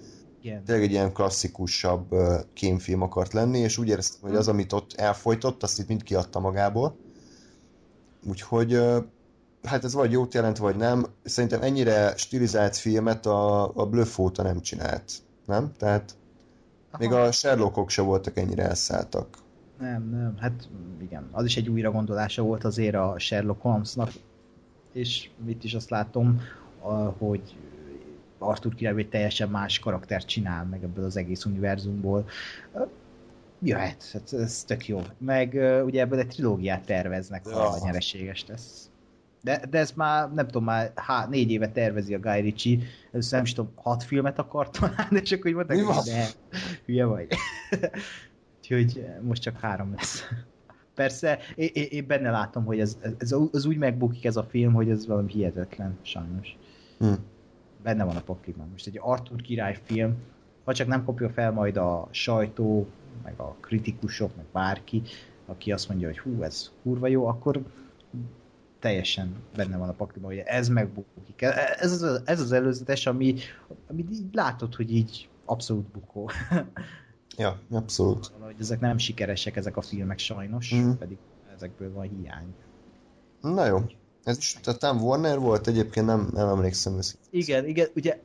[0.41, 0.63] Igen.
[0.63, 2.15] tényleg egy ilyen klasszikusabb
[2.53, 6.39] kémfilm akart lenni, és úgy éreztem, hogy az, amit ott elfolytott, azt itt mind kiadta
[6.39, 6.95] magából.
[8.27, 8.81] Úgyhogy
[9.63, 11.05] hát ez vagy jót jelent, vagy nem.
[11.23, 15.11] Szerintem ennyire stilizált filmet a, a Bluff óta nem csinált.
[15.45, 15.71] Nem?
[15.77, 16.15] Tehát
[16.97, 17.21] még Aha.
[17.21, 19.27] a Sherlockok se voltak ennyire elszálltak.
[19.79, 20.67] Nem, nem, hát
[21.01, 24.11] igen, az is egy újra gondolása volt azért a Sherlock Holmesnak,
[24.93, 26.41] és itt is azt látom,
[27.17, 27.55] hogy
[28.37, 32.29] Arthur király egy teljesen más karaktert csinál meg ebből az egész univerzumból.
[33.61, 35.01] Jöhet, hát ez tök jó.
[35.17, 35.53] Meg
[35.85, 37.83] ugye ebből egy trilógiát terveznek, ha ja.
[37.83, 38.88] nyereséges lesz.
[39.41, 42.79] De, de ez már, nem tudom, már há, négy éve tervezi a Guy Ritchie,
[43.11, 46.27] először nem is tudom, hat filmet akart talán, és akkor úgy mondták, hogy de,
[46.85, 47.27] hülye vagy.
[48.57, 50.23] Úgyhogy most csak három lesz.
[50.95, 54.89] Persze, én, én benne látom, hogy ez, ez, ez úgy megbukik ez a film, hogy
[54.89, 56.57] ez valami hihetetlen, sajnos.
[56.97, 57.13] Hm.
[57.83, 58.67] Benne van a pakliban.
[58.71, 60.15] Most egy Arthur király film,
[60.63, 62.87] ha csak nem kopja fel majd a sajtó,
[63.23, 65.01] meg a kritikusok, meg bárki,
[65.45, 67.61] aki azt mondja, hogy hú, ez kurva jó, akkor
[68.79, 71.41] teljesen benne van a pakliban, hogy ez megbukik.
[71.79, 73.35] Ez az, ez az előzetes, ami,
[73.87, 76.29] ami így látod, hogy így abszolút bukó.
[77.37, 78.31] Ja, abszolút.
[78.39, 80.91] Hogy ezek nem sikeresek, ezek a filmek sajnos, mm.
[80.91, 81.17] pedig
[81.55, 82.53] ezekből van hiány.
[83.41, 83.79] Na jó.
[84.23, 87.15] Ez is, tehát nem Warner volt, egyébként nem, nem emlékszem össze.
[87.29, 88.21] Igen, igen, ugye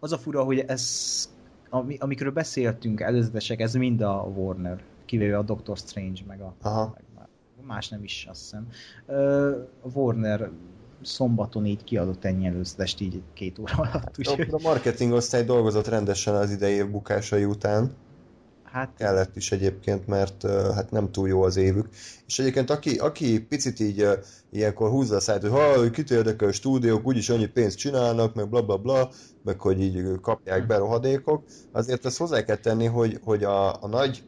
[0.00, 1.28] az a fura, hogy ez,
[1.70, 6.92] ami, amikről beszéltünk előzetesek, ez mind a Warner, kivéve a Doctor Strange, meg a, Aha.
[6.94, 7.04] meg
[7.66, 8.68] más nem is, azt hiszem.
[9.82, 10.50] A Warner
[11.02, 14.18] szombaton így kiadott ennyi előzetest így két óra alatt.
[14.18, 17.92] Úgy, a, marketing osztály dolgozott rendesen az idei bukásai után.
[18.72, 18.94] Hát...
[18.96, 20.42] Kellett is egyébként, mert
[20.74, 21.88] hát nem túl jó az évük.
[22.26, 24.08] És egyébként aki, aki picit így
[24.50, 28.48] ilyenkor húzza a szájt, hogy ha, kit érdekel a stúdiók, úgyis annyi pénzt csinálnak, meg
[28.48, 29.10] bla bla bla,
[29.44, 33.86] meg hogy így kapják be rohadékok, azért ezt hozzá kell tenni, hogy, hogy a, a
[33.88, 34.24] nagy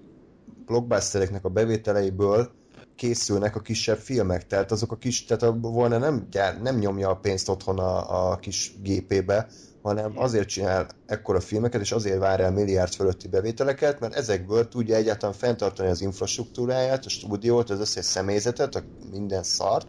[0.66, 2.50] blockbustereknek a bevételeiből
[2.96, 7.08] készülnek a kisebb filmek, tehát azok a kis, tehát a volna nem, gyár, nem nyomja
[7.08, 9.48] a pénzt otthon a, a kis gépébe,
[9.82, 14.96] hanem azért csinál ekkora filmeket, és azért vár el milliárd fölötti bevételeket, mert ezekből tudja
[14.96, 19.88] egyáltalán fenntartani az infrastruktúráját, a stúdiót, az összes személyzetet, a minden szart,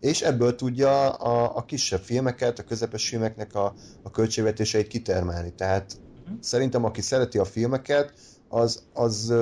[0.00, 5.52] és ebből tudja a, a kisebb filmeket, a közepes filmeknek a, a költségvetéseit kitermelni.
[5.54, 5.92] Tehát
[6.22, 6.38] uh-huh.
[6.40, 8.12] szerintem, aki szereti a filmeket,
[8.48, 9.34] az, az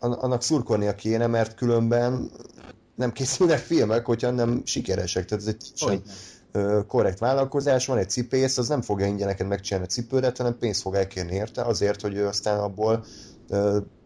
[0.00, 2.30] annak szurkolnia kéne, mert különben
[2.94, 5.24] nem készülnek filmek, hogyha nem sikeresek.
[5.24, 6.02] Tehát ez egy sem
[6.86, 10.80] korrekt vállalkozás, van egy cipész, az nem fogja ingyen neked megcsinálni a cipődet, hanem pénzt
[10.80, 13.04] fog elkérni érte azért, hogy ő aztán abból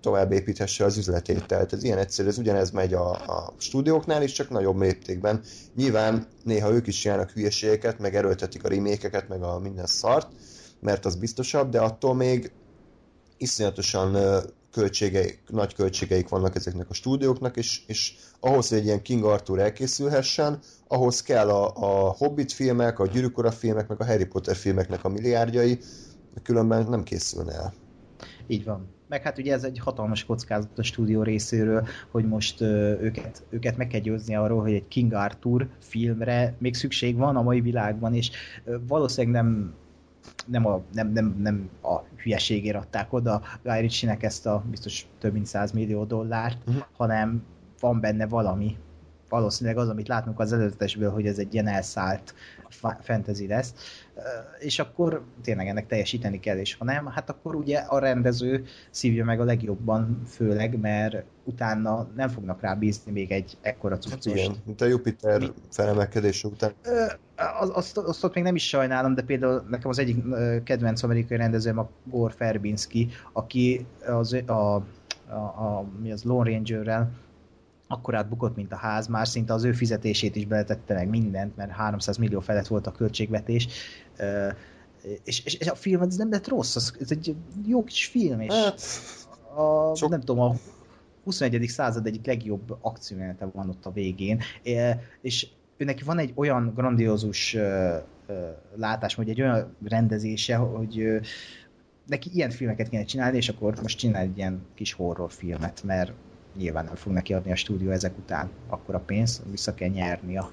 [0.00, 1.46] tovább építhesse az üzletét.
[1.46, 5.40] Tehát ez ilyen egyszerű, ez ugyanez megy a, a stúdióknál is, csak nagyobb mértékben.
[5.76, 10.28] Nyilván néha ők is csinálnak hülyeségeket, meg erőltetik a remékeket, meg a minden szart,
[10.80, 12.52] mert az biztosabb, de attól még
[13.36, 14.16] iszonyatosan
[14.74, 19.58] költségeik, nagy költségeik vannak ezeknek a stúdióknak, és, és ahhoz, hogy egy ilyen King Arthur
[19.58, 20.58] elkészülhessen,
[20.88, 25.08] ahhoz kell a, a Hobbit filmek, a Gyűrűkora filmek, meg a Harry Potter filmeknek a
[25.08, 25.78] milliárdjai,
[26.42, 27.74] különben nem készülne el.
[28.46, 28.86] Így van.
[29.08, 33.86] Meg hát ugye ez egy hatalmas kockázat a stúdió részéről, hogy most őket, őket meg
[33.86, 38.30] kell győzni arról, hogy egy King Arthur filmre még szükség van a mai világban, és
[38.86, 39.74] valószínűleg nem
[40.46, 45.32] nem a, nem, nem, nem a hülyeségért adták oda Guy Ritchie-nek ezt a biztos több
[45.32, 46.82] mint 100 millió dollárt, uh-huh.
[46.96, 47.42] hanem
[47.80, 48.76] van benne valami,
[49.34, 52.34] valószínűleg az, amit látunk az előzetesből, hogy ez egy ilyen elszállt
[53.00, 53.74] fantasy lesz,
[54.58, 59.24] és akkor tényleg ennek teljesíteni kell, és ha nem, hát akkor ugye a rendező szívja
[59.24, 64.32] meg a legjobban, főleg, mert utána nem fognak rá bízni még egy ekkora cuccos.
[64.32, 65.52] Hát igen, mint a Jupiter Mi?
[65.70, 66.72] felemelkedése után.
[67.60, 70.24] Az, azt, azt ott még nem is sajnálom, de például nekem az egyik
[70.64, 77.10] kedvenc amerikai rendezőm a Gore Verbinski, aki az, a, a, a, mi az Lone Ranger-rel
[77.94, 81.70] akkor átbukott, mint a ház, már szinte az ő fizetését is beletette meg mindent, mert
[81.70, 83.68] 300 millió felett volt a költségvetés,
[85.24, 87.34] és, és, és a film ez nem lett rossz, az, ez egy
[87.66, 88.80] jó kis film, és hát,
[89.54, 90.10] a, sok...
[90.10, 90.54] nem tudom, a
[91.24, 91.68] 21.
[91.68, 94.40] század egyik legjobb akciójelete van ott a végén,
[95.20, 97.56] és ő neki van egy olyan grandiózus
[98.76, 101.20] látás, vagy egy olyan rendezése, hogy
[102.06, 106.12] neki ilyen filmeket kéne csinálni, és akkor most csinál egy ilyen kis horrorfilmet, mert
[106.56, 110.36] nyilván nem fog neki adni a stúdió ezek után akkor a pénzt, vissza kell nyerni
[110.38, 110.50] a,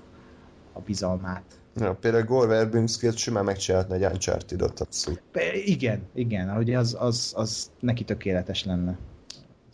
[0.74, 1.43] a bizalmát.
[1.76, 5.22] Ja, például Gore Verbinski simán megcsinálhatna egy Uncharted-ot abszolút.
[5.66, 8.97] Igen, igen, hogy az, az, az neki tökéletes lenne.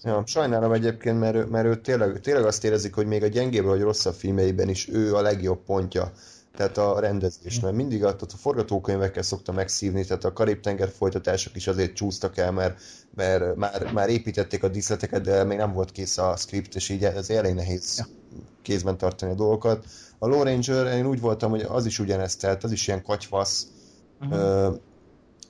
[0.04, 3.82] Ja, sajnálom egyébként, mert, mert ő tényleg, tényleg azt érezik, hogy még a gyengébb vagy
[3.82, 6.12] rosszabb filmeiben is ő a legjobb pontja
[6.58, 11.68] tehát a rendezés, mert mindig a, a forgatókönyvekkel szokta megszívni, tehát a Karib-tenger folytatások is
[11.68, 12.80] azért csúsztak el, mert,
[13.16, 17.04] mert már, már építették a díszleteket, de még nem volt kész a script, és így
[17.04, 18.06] ez elég nehéz ja.
[18.62, 19.86] kézben tartani a dolgokat.
[20.20, 23.68] A Low Ranger, én úgy voltam, hogy az is ugyanezt, tehát az is ilyen katyvasz,
[24.22, 24.80] uh-huh.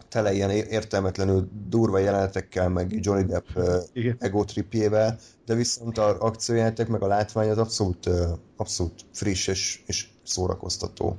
[0.09, 6.87] Tele ilyen értelmetlenül durva jelenetekkel, meg Johnny Depp uh, ego tripjével, de viszont a akciójáték
[6.87, 8.15] meg a látvány az abszolút, uh,
[8.57, 11.17] abszolút friss és, és szórakoztató.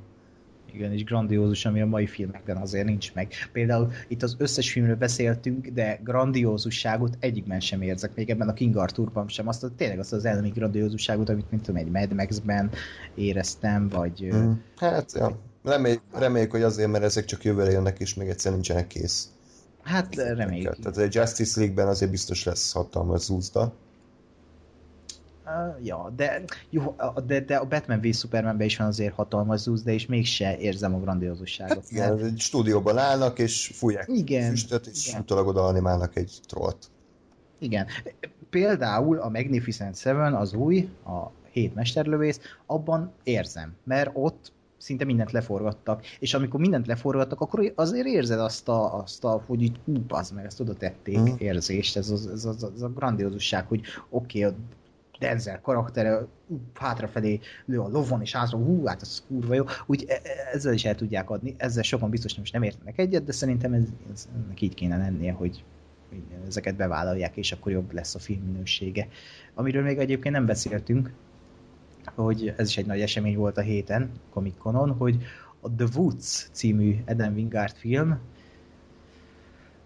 [0.72, 3.32] Igen, és grandiózus, ami a mai filmekben azért nincs meg.
[3.52, 8.76] Például itt az összes filmről beszéltünk, de grandiózusságot egyikben sem érzek, még ebben a King
[8.76, 9.48] Arthurban sem.
[9.48, 12.70] Azt tényleg azt az elemi grandiózusságot, amit mint tudom, egy Mad Max-ben
[13.14, 14.28] éreztem, vagy...
[14.34, 14.52] Mm.
[14.76, 15.38] Hát, ja.
[15.68, 19.28] Reméljük, reméljük, hogy azért, mert ezek csak jövőre jönnek, és még egyszer nincsenek kész.
[19.82, 20.76] Hát reméljük.
[20.78, 23.72] Tehát a Justice League-ben azért biztos lesz hatalmas zúzda.
[25.44, 26.96] Uh, ja, de, jó,
[27.26, 30.94] de, de a Batman v Supermanben is van azért hatalmas zúz, de és mégse érzem
[30.94, 31.74] a grandiózusságot.
[31.74, 32.24] Hát igen, mert...
[32.24, 35.20] egy stúdióban állnak, és fújják igen, füstöt, és igen.
[35.20, 36.90] utólag oda animálnak egy trollt.
[37.58, 37.86] Igen.
[38.50, 45.32] Például a Magnificent Seven, az új, a hét mesterlövész, abban érzem, mert ott szinte mindent
[45.32, 49.94] leforgattak, és amikor mindent leforgattak, akkor azért érzed azt a, azt a hogy így ú,
[50.08, 51.34] az meg, ezt oda tették mm.
[51.38, 54.58] érzést, ez, az, ez, az, ez a grandiózusság, hogy oké, okay,
[55.18, 56.26] Denzel karaktere
[56.74, 59.64] hátrafelé lő a lovon, és hátra, hú, hát az kurva jó.
[59.86, 60.20] Úgy e, e,
[60.52, 61.54] ezzel is el tudják adni.
[61.56, 65.32] Ezzel sokan biztos nem nem értenek egyet, de szerintem ez, ez ennek így kéne lennie,
[65.32, 65.64] hogy
[66.46, 69.08] ezeket bevállalják, és akkor jobb lesz a film minősége.
[69.54, 71.12] Amiről még egyébként nem beszéltünk,
[72.14, 75.18] hogy ez is egy nagy esemény volt a héten, Comic Conon, hogy
[75.60, 78.18] a The Woods című Eden Wingard film,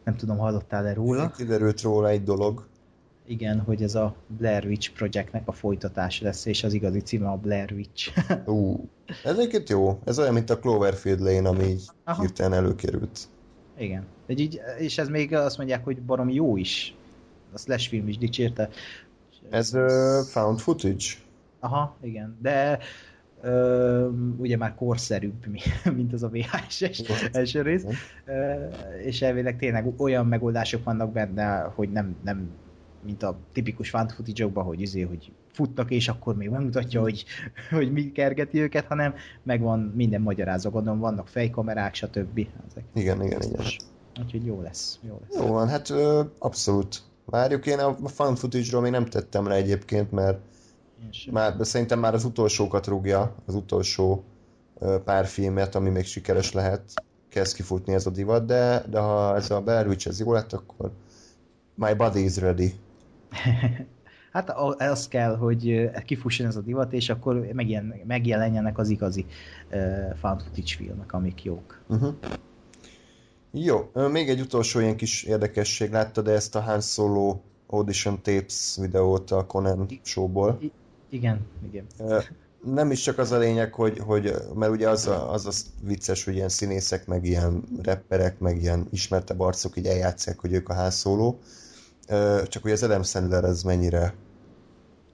[0.04, 1.30] nem tudom, hallottál-e róla?
[1.30, 2.66] Kiderült róla egy dolog.
[3.26, 7.36] Igen, hogy ez a Blair Witch projektnek a folytatás lesz, és az igazi címe a
[7.36, 8.18] Blair Witch.
[8.46, 8.88] Ú,
[9.24, 9.98] ez egyébként jó.
[10.04, 12.20] Ez olyan, mint a Cloverfield Lane, ami így Aha.
[12.20, 13.28] hirtelen előkerült.
[13.78, 14.06] Igen.
[14.26, 16.94] Így, és ez még azt mondják, hogy barom jó is.
[17.52, 18.68] A Slash film is dicsérte.
[19.50, 21.04] Ez uh, found footage?
[21.62, 22.38] Aha, igen.
[22.40, 22.78] De
[23.40, 25.46] ö, ugye már korszerűbb,
[25.96, 27.02] mint az a VHS-es
[27.32, 27.84] első rész,
[28.24, 28.66] ö,
[29.02, 32.60] és elvileg tényleg olyan megoldások vannak benne, hogy nem, nem
[33.04, 37.24] mint a tipikus found footage hogy izé, hogy futnak, és akkor még megmutatja, hogy,
[37.70, 42.46] hogy mi kergeti őket, hanem megvan minden magyarázó, gondolom, vannak fejkamerák, stb.
[42.68, 43.64] Ezek igen, igen, igen.
[44.20, 44.98] Úgyhogy jó lesz.
[45.02, 45.40] Jó, lesz.
[45.40, 47.02] jó van, hát ö, abszolút.
[47.24, 50.40] Várjuk, én a found footage-ról még nem tettem le egyébként, mert
[51.30, 54.24] már, szerintem már az utolsókat rúgja, az utolsó
[55.05, 56.82] pár filmet, ami még sikeres lehet,
[57.28, 60.53] kezd kifutni ez a divat, de, de ha ez a Blair Witch ez jó lett,
[60.53, 60.90] akkor
[61.74, 62.74] my body is ready.
[64.32, 69.26] hát az kell, hogy kifusson ez a divat, és akkor megjelen, megjelenjenek az igazi
[69.70, 71.80] uh, found footage filmek, amik jók.
[71.88, 72.14] Uh-huh.
[73.50, 78.76] Jó, még egy utolsó ilyen kis érdekesség, láttad de ezt a Han Solo Audition Tapes
[78.80, 80.59] videót a Conan showból?
[80.61, 80.72] I-
[81.12, 81.86] igen, igen.
[82.64, 85.50] Nem is csak az a lényeg, hogy, hogy mert ugye az a, az a
[85.86, 90.68] vicces, hogy ilyen színészek, meg ilyen rapperek, meg ilyen ismertebb arcok így eljátszák, hogy ők
[90.68, 91.40] a hászóló.
[92.44, 94.14] Csak hogy az Adam Sandler ez mennyire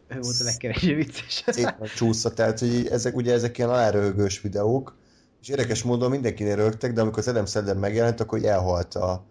[0.09, 1.45] ő volt a legkevésbé vicces.
[1.47, 4.97] Szépen csúszta, tehát hogy ezek, ugye ezek ilyen aláröhögős videók,
[5.41, 9.25] és érdekes módon mindenkinél rögtek, de amikor az Adam Sandler megjelent, akkor elhalt a,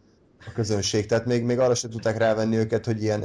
[0.45, 1.05] a közönség.
[1.05, 3.23] Tehát még, még arra sem tudták rávenni őket, hogy ilyen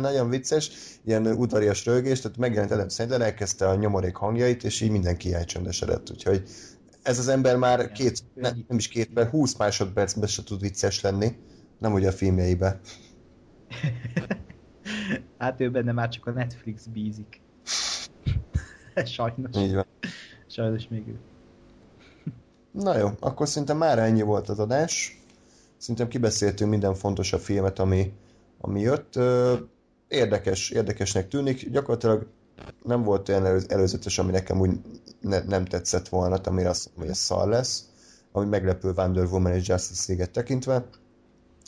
[0.00, 0.70] nagyon vicces,
[1.04, 6.10] ilyen udvarias rögés, tehát megjelent Adam Sandler, elkezdte a nyomorék hangjait, és így mindenki elcsöndesedett.
[6.10, 6.42] Úgyhogy
[7.02, 11.00] ez az ember már két, ne, nem is két, mert 20 másodpercben se tud vicces
[11.00, 11.36] lenni,
[11.78, 12.80] nem ugye a filmjeibe.
[15.38, 17.40] hát ő benne már csak a Netflix bízik.
[19.04, 19.56] Sajnos.
[19.56, 19.86] Így van.
[20.46, 21.18] Sajnos még ő.
[22.70, 25.20] Na jó, akkor szerintem már ennyi volt az adás.
[25.78, 28.12] Szerintem kibeszéltünk minden fontosabb filmet, ami,
[28.60, 29.18] ami jött.
[30.08, 31.70] Érdekes, érdekesnek tűnik.
[31.70, 32.26] Gyakorlatilag
[32.82, 34.70] nem volt olyan előzetes, ami nekem úgy
[35.20, 37.84] ne, nem tetszett volna, amire azt hogy ez szar lesz,
[38.32, 40.84] ami meglepő Wonder Woman és Justice League-et tekintve.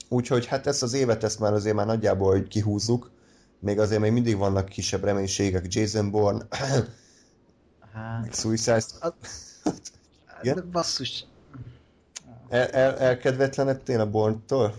[0.09, 3.11] Úgyhogy hát ezt az évet ezt már azért már nagyjából hogy kihúzzuk,
[3.61, 6.47] még azért még mindig vannak kisebb reménységek, Jason Bourne,
[7.93, 8.85] hát, Suicide...
[10.43, 10.69] Igen?
[10.73, 11.25] Basszus,
[12.49, 14.75] el, el, elkedvetlenedtél a Born-tól?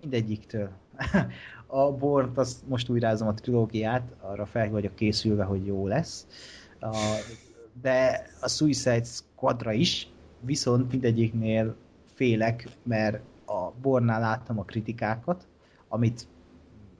[0.00, 0.70] Mindegyiktől.
[1.72, 6.26] A Born, azt most újrázom a trilógiát, arra fel vagyok készülve, hogy jó lesz.
[7.82, 10.08] De a Suicide Squadra is,
[10.40, 11.76] viszont mindegyiknél
[12.14, 15.46] félek, mert a Bornál láttam a kritikákat,
[15.88, 16.26] amit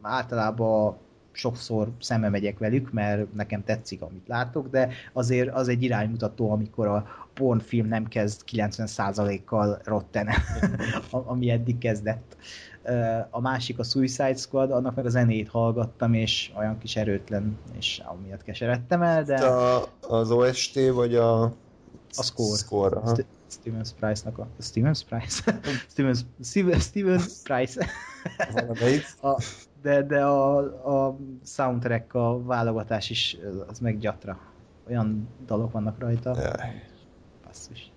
[0.02, 0.96] általában
[1.32, 6.86] sokszor szembe megyek velük, mert nekem tetszik, amit látok, de azért az egy iránymutató, amikor
[6.86, 10.28] a pornfilm nem kezd 90%-kal rotten,
[11.10, 12.36] ami eddig kezdett.
[13.30, 18.02] A másik a Suicide Squad, annak meg a zenét hallgattam, és olyan kis erőtlen, és
[18.04, 19.36] amiatt keseredtem el, de...
[19.36, 21.42] A, az OST, vagy a...
[22.16, 22.56] A score.
[22.56, 23.16] score aha.
[23.46, 24.46] Steven Price-nak a...
[24.58, 25.60] Steven Price?
[26.42, 27.86] Steven, Steven, Price.
[29.28, 29.42] a,
[29.82, 33.36] de, de a, a soundtrack, a válogatás is
[33.68, 34.40] az meg gyatra.
[34.88, 36.36] Olyan dalok vannak rajta.
[36.36, 36.89] Jaj.
[37.60, 37.92] Basszus.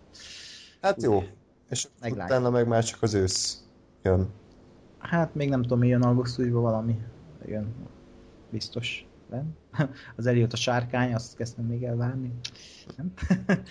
[0.82, 1.24] Hát jó.
[1.70, 2.30] És Meglátjuk.
[2.30, 3.64] utána meg már csak az ősz
[4.02, 4.30] jön.
[4.98, 7.00] Hát még nem tudom, mi jön augusztusban valami.
[7.46, 7.74] Igen,
[8.50, 9.06] biztos.
[9.30, 9.56] Nem?
[10.18, 12.32] Az Eliott a sárkány, azt kezdtem még elvárni.
[12.98, 13.14] Nem?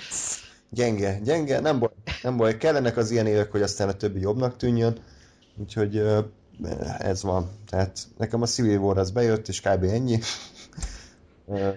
[0.70, 1.90] Gyenge, gyenge, nem baj,
[2.22, 2.57] nem baj.
[2.57, 4.99] Kellenek az ilyen évek, hogy aztán a többi jobbnak tűnjön.
[5.57, 6.03] Úgyhogy
[6.99, 7.51] ez van.
[7.66, 9.82] Tehát nekem a Civil War az bejött, és kb.
[9.82, 10.18] ennyi.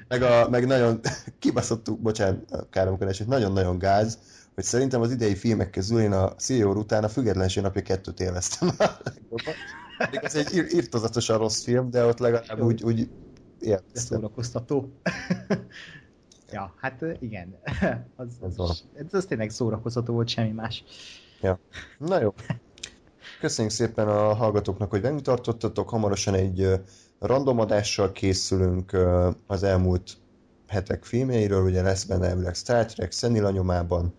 [0.08, 1.00] Meg, a, meg nagyon
[1.40, 4.18] kibaszottuk, bocsánat, káromkodás, hogy nagyon-nagyon gáz,
[4.56, 8.68] hogy szerintem az idei filmek közül én a War után a Függetlenség napja kettőt élveztem
[8.78, 9.54] a legjobban.
[9.98, 13.92] Pedig Ez egy ír- írtozatosan rossz film, de ott legalább úgy, úgy De élveztem.
[13.94, 14.92] szórakoztató.
[16.52, 17.56] ja, hát igen.
[18.16, 18.76] Az, Ez van.
[18.96, 20.84] ez, az tényleg szórakoztató volt, semmi más.
[21.98, 22.34] Na jó.
[23.40, 25.90] Köszönjük szépen a hallgatóknak, hogy velünk tartottatok.
[25.90, 26.70] Hamarosan egy
[27.20, 28.98] random adással készülünk
[29.48, 30.18] az elmúlt
[30.68, 31.64] hetek filmjeiről.
[31.64, 34.14] Ugye lesz benne elvileg Star Trek, Szenila nyomában,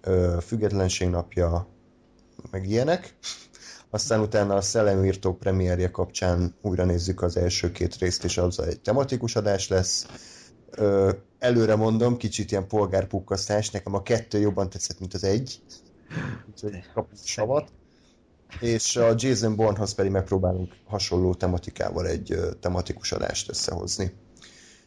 [0.00, 1.68] ö, Függetlenség napja,
[2.50, 3.14] meg ilyenek.
[3.90, 8.80] Aztán utána a Szellemírtó premierje kapcsán újra nézzük az első két részt, és az egy
[8.80, 10.06] tematikus adás lesz.
[11.38, 15.62] Előre mondom, kicsit ilyen polgárpukkasztás, nekem a kettő jobban tetszett, mint az egy.
[16.50, 17.72] Úgyhogy kapunk savat.
[18.60, 24.12] És a Jason Bournehoz pedig megpróbálunk hasonló tematikával egy tematikus adást összehozni.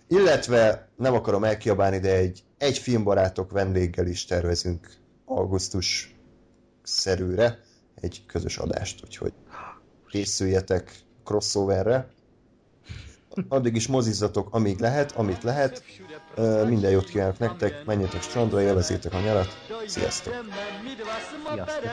[0.08, 4.88] Illetve nem akarom elkiabálni, de egy, egy filmbarátok vendéggel is tervezünk
[5.26, 6.16] augusztus
[6.84, 7.60] szerűre
[7.96, 9.34] egy közös adást, úgyhogy
[10.10, 10.92] készüljetek
[11.24, 12.08] crossoverre.
[13.48, 15.84] Addig is mozizzatok, amíg lehet, amit lehet.
[16.66, 19.48] Minden jót kívánok nektek, menjetek strandra, élvezétek a nyarat.
[19.86, 20.34] Sziasztok!
[21.54, 21.84] Sziasztok.